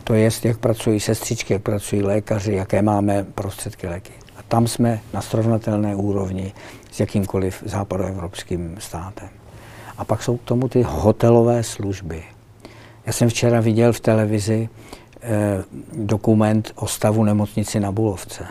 to 0.04 0.14
je, 0.14 0.30
jak 0.44 0.58
pracují 0.58 1.00
sestřičky, 1.00 1.54
jak 1.54 1.62
pracují 1.62 2.04
lékaři, 2.04 2.54
jaké 2.54 2.82
máme 2.82 3.24
prostředky 3.36 3.88
léky. 3.88 4.14
A 4.38 4.44
tam 4.48 4.68
jsme 4.68 5.00
na 5.14 5.22
srovnatelné 5.22 5.96
úrovni 5.96 6.54
s 6.92 7.00
jakýmkoliv 7.00 7.64
západoevropským 7.66 8.76
státem. 8.80 9.30
A 9.98 10.06
pak 10.06 10.24
jsou 10.24 10.38
k 10.38 10.44
tomu 10.44 10.68
ty 10.68 10.82
hotelové 10.82 11.64
služby. 11.64 12.24
Já 13.06 13.14
jsem 13.14 13.30
včera 13.30 13.60
viděl 13.60 13.94
v 13.94 14.00
televizi 14.00 14.70
eh, 15.22 15.64
dokument 15.94 16.72
o 16.76 16.88
stavu 16.88 17.24
nemocnici 17.24 17.80
na 17.80 17.92
Bulovce. 17.92 18.46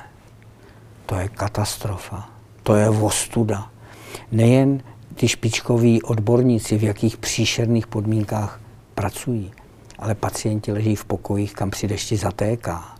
To 1.06 1.14
je 1.14 1.28
katastrofa. 1.28 2.28
To 2.62 2.74
je 2.74 2.88
vostuda. 2.90 3.70
Nejen 4.32 4.82
ty 5.14 5.28
špičkoví 5.28 6.02
odborníci, 6.02 6.78
v 6.78 6.82
jakých 6.82 7.16
příšerných 7.16 7.86
podmínkách 7.86 8.60
pracují, 8.94 9.52
ale 9.98 10.14
pacienti 10.14 10.72
leží 10.72 10.96
v 10.96 11.04
pokojích, 11.04 11.54
kam 11.54 11.70
při 11.70 11.88
dešti 11.88 12.16
zatéká. 12.16 12.96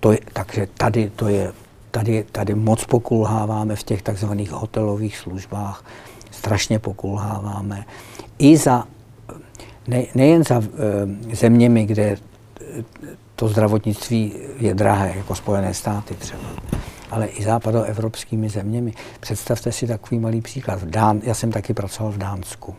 To 0.00 0.12
je, 0.12 0.18
takže 0.32 0.68
tady, 0.74 1.10
to 1.16 1.28
je, 1.28 1.52
tady, 1.90 2.24
tady 2.32 2.54
moc 2.54 2.84
pokulháváme 2.84 3.76
v 3.76 3.82
těch 3.82 4.02
takzvaných 4.02 4.50
hotelových 4.50 5.16
službách 5.16 5.84
strašně 6.30 6.78
pokulháváme. 6.78 7.84
I 8.38 8.56
za, 8.56 8.84
ne, 9.88 10.04
nejen 10.14 10.44
za 10.44 10.62
e, 11.30 11.36
zeměmi, 11.36 11.86
kde 11.86 12.16
to 13.36 13.48
zdravotnictví 13.48 14.32
je 14.58 14.74
drahé, 14.74 15.12
jako 15.16 15.34
Spojené 15.34 15.74
státy 15.74 16.14
třeba, 16.14 16.42
ale 17.10 17.26
i 17.26 17.42
západoevropskými 17.42 18.48
zeměmi. 18.48 18.92
Představte 19.20 19.72
si 19.72 19.86
takový 19.86 20.18
malý 20.18 20.40
příklad. 20.40 20.82
V 20.82 20.90
Dán, 20.90 21.20
já 21.22 21.34
jsem 21.34 21.52
taky 21.52 21.74
pracoval 21.74 22.12
v 22.12 22.18
Dánsku. 22.18 22.74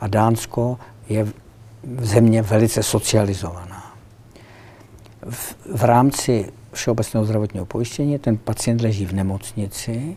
A 0.00 0.06
Dánsko 0.08 0.78
je 1.08 1.26
země 1.98 2.42
velice 2.42 2.82
socializovaná. 2.82 3.94
V, 5.30 5.56
v 5.74 5.84
rámci 5.84 6.52
všeobecného 6.72 7.24
zdravotního 7.24 7.66
pojištění 7.66 8.18
ten 8.18 8.36
pacient 8.36 8.80
leží 8.80 9.06
v 9.06 9.12
nemocnici 9.12 10.16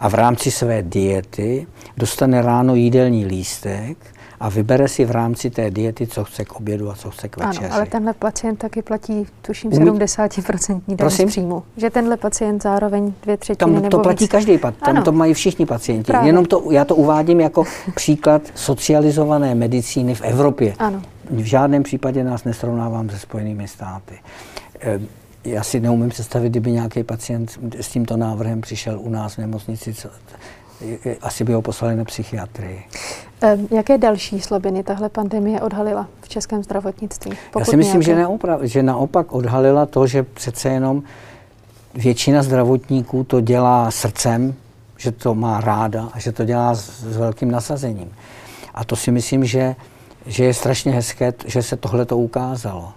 a 0.00 0.08
v 0.08 0.14
rámci 0.14 0.50
své 0.50 0.82
diety 0.82 1.66
dostane 1.96 2.42
ráno 2.42 2.74
jídelní 2.74 3.26
lístek 3.26 3.96
a 4.40 4.48
vybere 4.48 4.88
si 4.88 5.04
v 5.04 5.10
rámci 5.10 5.50
té 5.50 5.70
diety, 5.70 6.06
co 6.06 6.24
chce 6.24 6.44
k 6.44 6.52
obědu 6.52 6.90
a 6.90 6.94
co 6.94 7.10
chce 7.10 7.28
k 7.28 7.36
večeři. 7.36 7.66
Ano, 7.66 7.74
ale 7.74 7.86
tenhle 7.86 8.12
pacient 8.12 8.56
taky 8.56 8.82
platí, 8.82 9.26
tuším, 9.42 9.70
70% 9.70 10.80
daň 10.88 11.10
z 11.10 11.24
příjmu. 11.26 11.62
Že 11.76 11.90
tenhle 11.90 12.16
pacient 12.16 12.62
zároveň 12.62 13.12
dvě 13.22 13.36
třetiny 13.36 13.58
tam 13.58 13.82
nebo 13.82 13.88
to 13.88 13.98
platí 13.98 14.24
víc. 14.24 14.30
každý, 14.30 14.58
tam 14.58 14.72
ano. 14.82 15.02
to 15.02 15.12
mají 15.12 15.34
všichni 15.34 15.66
pacienti. 15.66 16.12
Právě. 16.12 16.28
Jenom 16.28 16.44
to, 16.44 16.70
já 16.70 16.84
to 16.84 16.96
uvádím 16.96 17.40
jako 17.40 17.64
příklad 17.94 18.42
socializované 18.54 19.54
medicíny 19.54 20.14
v 20.14 20.22
Evropě. 20.22 20.74
Ano. 20.78 21.02
V 21.30 21.44
žádném 21.44 21.82
případě 21.82 22.24
nás 22.24 22.44
nesrovnávám 22.44 23.10
se 23.10 23.18
Spojenými 23.18 23.68
státy. 23.68 24.14
Eh, 25.44 25.50
já 25.50 25.62
si 25.62 25.80
neumím 25.80 26.08
představit, 26.08 26.48
kdyby 26.50 26.72
nějaký 26.72 27.02
pacient 27.02 27.58
s 27.80 27.88
tímto 27.88 28.16
návrhem 28.16 28.60
přišel 28.60 29.00
u 29.00 29.10
nás 29.10 29.34
v 29.34 29.38
nemocnici, 29.38 29.94
co, 29.94 30.08
asi 31.22 31.44
by 31.44 31.52
ho 31.52 31.62
poslali 31.62 31.96
na 31.96 32.04
psychiatrii. 32.04 32.82
Jaké 33.70 33.98
další 33.98 34.40
slabiny 34.40 34.82
tahle 34.82 35.08
pandemie 35.08 35.60
odhalila 35.60 36.08
v 36.20 36.28
českém 36.28 36.62
zdravotnictví? 36.62 37.32
Já 37.58 37.64
si 37.64 37.76
myslím, 37.76 38.02
že, 38.02 38.16
neopra- 38.16 38.62
že 38.62 38.82
naopak 38.82 39.32
odhalila 39.32 39.86
to, 39.86 40.06
že 40.06 40.22
přece 40.22 40.68
jenom 40.68 41.02
většina 41.94 42.42
zdravotníků 42.42 43.24
to 43.24 43.40
dělá 43.40 43.90
srdcem, 43.90 44.54
že 44.96 45.12
to 45.12 45.34
má 45.34 45.60
ráda 45.60 46.08
a 46.12 46.18
že 46.18 46.32
to 46.32 46.44
dělá 46.44 46.74
s, 46.74 47.00
s 47.00 47.16
velkým 47.16 47.50
nasazením. 47.50 48.12
A 48.74 48.84
to 48.84 48.96
si 48.96 49.10
myslím, 49.10 49.44
že, 49.44 49.76
že 50.26 50.44
je 50.44 50.54
strašně 50.54 50.92
hezké, 50.92 51.32
že 51.46 51.62
se 51.62 51.76
tohle 51.76 52.04
to 52.04 52.18
ukázalo. 52.18 52.92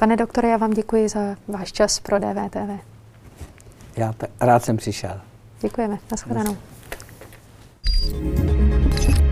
Pane 0.00 0.16
doktore, 0.16 0.48
já 0.48 0.56
vám 0.56 0.70
děkuji 0.70 1.08
za 1.08 1.20
váš 1.48 1.72
čas 1.72 2.00
pro 2.00 2.18
DVTV. 2.18 2.84
Já 3.96 4.14
rád 4.40 4.64
jsem 4.64 4.76
přišel. 4.76 5.20
Děkujeme. 5.60 5.98
Naschledanou. 6.10 6.56
Děkujeme. 8.00 9.29